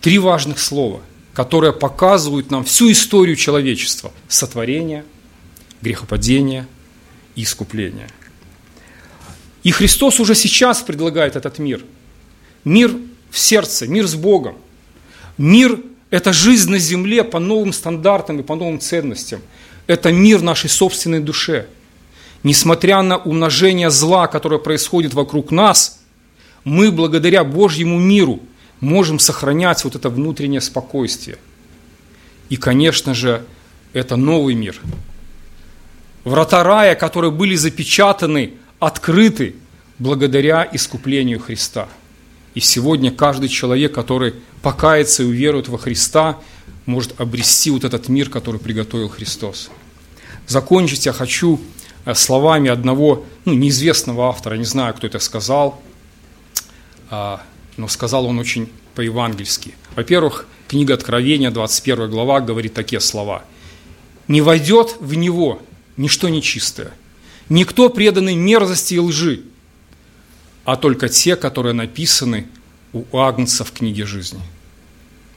Три 0.00 0.18
важных 0.18 0.58
слова, 0.58 1.02
которые 1.34 1.72
показывают 1.72 2.50
нам 2.50 2.64
всю 2.64 2.90
историю 2.90 3.36
человечества. 3.36 4.12
Сотворение, 4.28 5.04
грехопадение 5.82 6.66
и 7.34 7.42
искупление. 7.42 8.08
И 9.62 9.72
Христос 9.72 10.20
уже 10.20 10.34
сейчас 10.34 10.80
предлагает 10.80 11.36
этот 11.36 11.58
мир– 11.58 11.84
Мир 12.64 12.94
в 13.30 13.38
сердце, 13.38 13.86
мир 13.86 14.06
с 14.06 14.14
Богом. 14.14 14.56
Мир– 15.38 15.80
это 16.10 16.32
жизнь 16.32 16.70
на 16.70 16.78
земле 16.78 17.22
по 17.24 17.38
новым 17.38 17.72
стандартам 17.72 18.40
и 18.40 18.42
по 18.42 18.56
новым 18.56 18.80
ценностям. 18.80 19.40
Это 19.86 20.12
мир 20.12 20.42
нашей 20.42 20.68
собственной 20.68 21.20
душе. 21.20 21.66
Несмотря 22.42 23.02
на 23.02 23.16
умножение 23.16 23.90
зла, 23.90 24.26
которое 24.26 24.58
происходит 24.58 25.14
вокруг 25.14 25.50
нас, 25.50 26.00
мы 26.64 26.90
благодаря 26.90 27.44
Божьему 27.44 27.98
миру 27.98 28.40
можем 28.80 29.18
сохранять 29.18 29.84
вот 29.84 29.94
это 29.94 30.08
внутреннее 30.08 30.60
спокойствие. 30.60 31.38
И, 32.48 32.56
конечно 32.56 33.14
же, 33.14 33.44
это 33.92 34.16
новый 34.16 34.54
мир. 34.54 34.80
Врата 36.24 36.62
рая, 36.64 36.94
которые 36.94 37.30
были 37.30 37.54
запечатаны, 37.54 38.54
открыты 38.78 39.54
благодаря 39.98 40.68
искуплению 40.72 41.38
Христа– 41.40 41.88
и 42.54 42.60
сегодня 42.60 43.10
каждый 43.10 43.48
человек, 43.48 43.94
который 43.94 44.34
покается 44.62 45.22
и 45.22 45.26
уверует 45.26 45.68
во 45.68 45.78
Христа, 45.78 46.38
может 46.86 47.20
обрести 47.20 47.70
вот 47.70 47.84
этот 47.84 48.08
мир, 48.08 48.28
который 48.28 48.60
приготовил 48.60 49.08
Христос. 49.08 49.70
Закончить 50.46 51.06
я 51.06 51.12
хочу 51.12 51.60
э, 52.04 52.14
словами 52.14 52.70
одного 52.70 53.24
ну, 53.44 53.54
неизвестного 53.54 54.28
автора, 54.28 54.56
не 54.56 54.64
знаю, 54.64 54.94
кто 54.94 55.06
это 55.06 55.20
сказал, 55.20 55.80
а, 57.08 57.42
но 57.76 57.88
сказал 57.88 58.26
он 58.26 58.38
очень 58.38 58.70
по-евангельски. 58.94 59.74
Во-первых, 59.94 60.46
книга 60.68 60.94
Откровения, 60.94 61.50
21 61.50 62.10
глава, 62.10 62.40
говорит 62.40 62.74
такие 62.74 63.00
слова. 63.00 63.44
«Не 64.28 64.40
войдет 64.40 64.96
в 65.00 65.14
него 65.14 65.62
ничто 65.96 66.28
нечистое, 66.28 66.92
никто 67.48 67.88
преданный 67.88 68.34
мерзости 68.34 68.94
и 68.94 68.98
лжи, 68.98 69.42
а 70.64 70.76
только 70.76 71.08
те, 71.08 71.36
которые 71.36 71.72
написаны 71.72 72.46
у 72.92 73.18
Агнца 73.18 73.64
в 73.64 73.72
книге 73.72 74.04
жизни. 74.04 74.40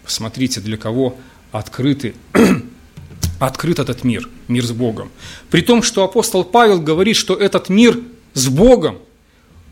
Посмотрите, 0.04 0.60
для 0.60 0.78
кого 0.78 1.18
открыты, 1.52 2.16
открыт 3.40 3.80
этот 3.80 4.04
мир, 4.04 4.30
мир 4.48 4.66
с 4.66 4.72
Богом. 4.72 5.12
При 5.50 5.62
том, 5.62 5.84
что 5.84 6.04
апостол 6.04 6.44
Павел 6.44 6.82
говорит, 6.82 7.16
что 7.16 7.36
этот 7.36 7.70
мир 7.70 8.00
с 8.34 8.48
Богом 8.50 8.98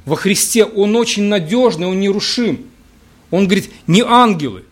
во 0.05 0.15
Христе, 0.15 0.63
он 0.63 0.95
очень 0.95 1.23
надежный, 1.23 1.87
он 1.87 1.99
нерушим. 1.99 2.65
Он 3.29 3.45
говорит, 3.45 3.71
ни 3.87 4.01
ангелы, 4.01 4.63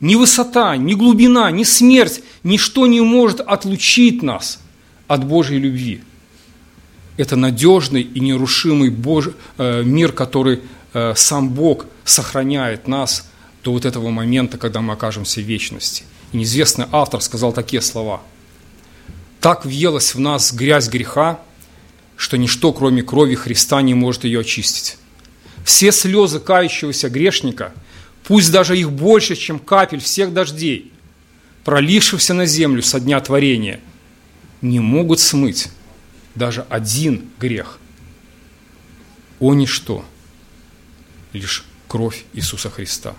ни 0.00 0.14
высота, 0.14 0.76
ни 0.76 0.94
глубина, 0.94 1.50
ни 1.50 1.64
смерть, 1.64 2.22
ничто 2.42 2.86
не 2.86 3.00
может 3.00 3.40
отлучить 3.40 4.22
нас 4.22 4.60
от 5.06 5.24
Божьей 5.26 5.58
любви 5.58 6.02
это 7.16 7.36
надежный 7.36 8.02
и 8.02 8.20
нерушимый 8.20 8.90
Бож... 8.90 9.30
Э, 9.58 9.82
мир, 9.84 10.12
который 10.12 10.60
э, 10.92 11.14
сам 11.16 11.50
Бог 11.50 11.86
сохраняет 12.04 12.88
нас 12.88 13.28
до 13.62 13.72
вот 13.72 13.84
этого 13.84 14.10
момента, 14.10 14.58
когда 14.58 14.80
мы 14.80 14.94
окажемся 14.94 15.40
в 15.40 15.44
вечности. 15.44 16.04
И 16.32 16.38
неизвестный 16.38 16.86
автор 16.92 17.20
сказал 17.20 17.52
такие 17.52 17.82
слова. 17.82 18.20
«Так 19.40 19.64
въелась 19.64 20.14
в 20.14 20.20
нас 20.20 20.52
грязь 20.52 20.88
греха, 20.88 21.40
что 22.16 22.36
ничто, 22.36 22.72
кроме 22.72 23.02
крови 23.02 23.34
Христа, 23.34 23.80
не 23.82 23.94
может 23.94 24.24
ее 24.24 24.40
очистить. 24.40 24.98
Все 25.64 25.92
слезы 25.92 26.40
кающегося 26.40 27.08
грешника, 27.08 27.72
пусть 28.24 28.52
даже 28.52 28.78
их 28.78 28.90
больше, 28.92 29.34
чем 29.34 29.58
капель 29.58 30.00
всех 30.00 30.32
дождей, 30.32 30.92
пролившихся 31.64 32.34
на 32.34 32.46
землю 32.46 32.82
со 32.82 33.00
дня 33.00 33.20
творения, 33.20 33.80
не 34.60 34.80
могут 34.80 35.20
смыть 35.20 35.68
даже 36.34 36.62
один 36.68 37.30
грех, 37.38 37.78
о 39.40 39.54
ничто, 39.54 40.04
лишь 41.32 41.64
кровь 41.88 42.24
Иисуса 42.32 42.70
Христа. 42.70 43.14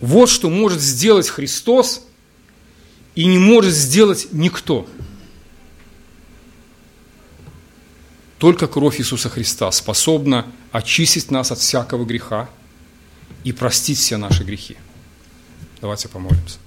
Вот 0.00 0.28
что 0.28 0.48
может 0.48 0.80
сделать 0.80 1.28
Христос 1.28 2.04
и 3.14 3.26
не 3.26 3.38
может 3.38 3.74
сделать 3.74 4.28
никто. 4.32 4.88
Только 8.38 8.66
кровь 8.66 9.00
Иисуса 9.00 9.28
Христа 9.28 9.70
способна 9.70 10.46
очистить 10.72 11.30
нас 11.30 11.52
от 11.52 11.58
всякого 11.58 12.04
греха 12.04 12.50
и 13.44 13.52
простить 13.52 13.98
все 13.98 14.16
наши 14.16 14.42
грехи. 14.42 14.76
Давайте 15.80 16.08
помолимся. 16.08 16.58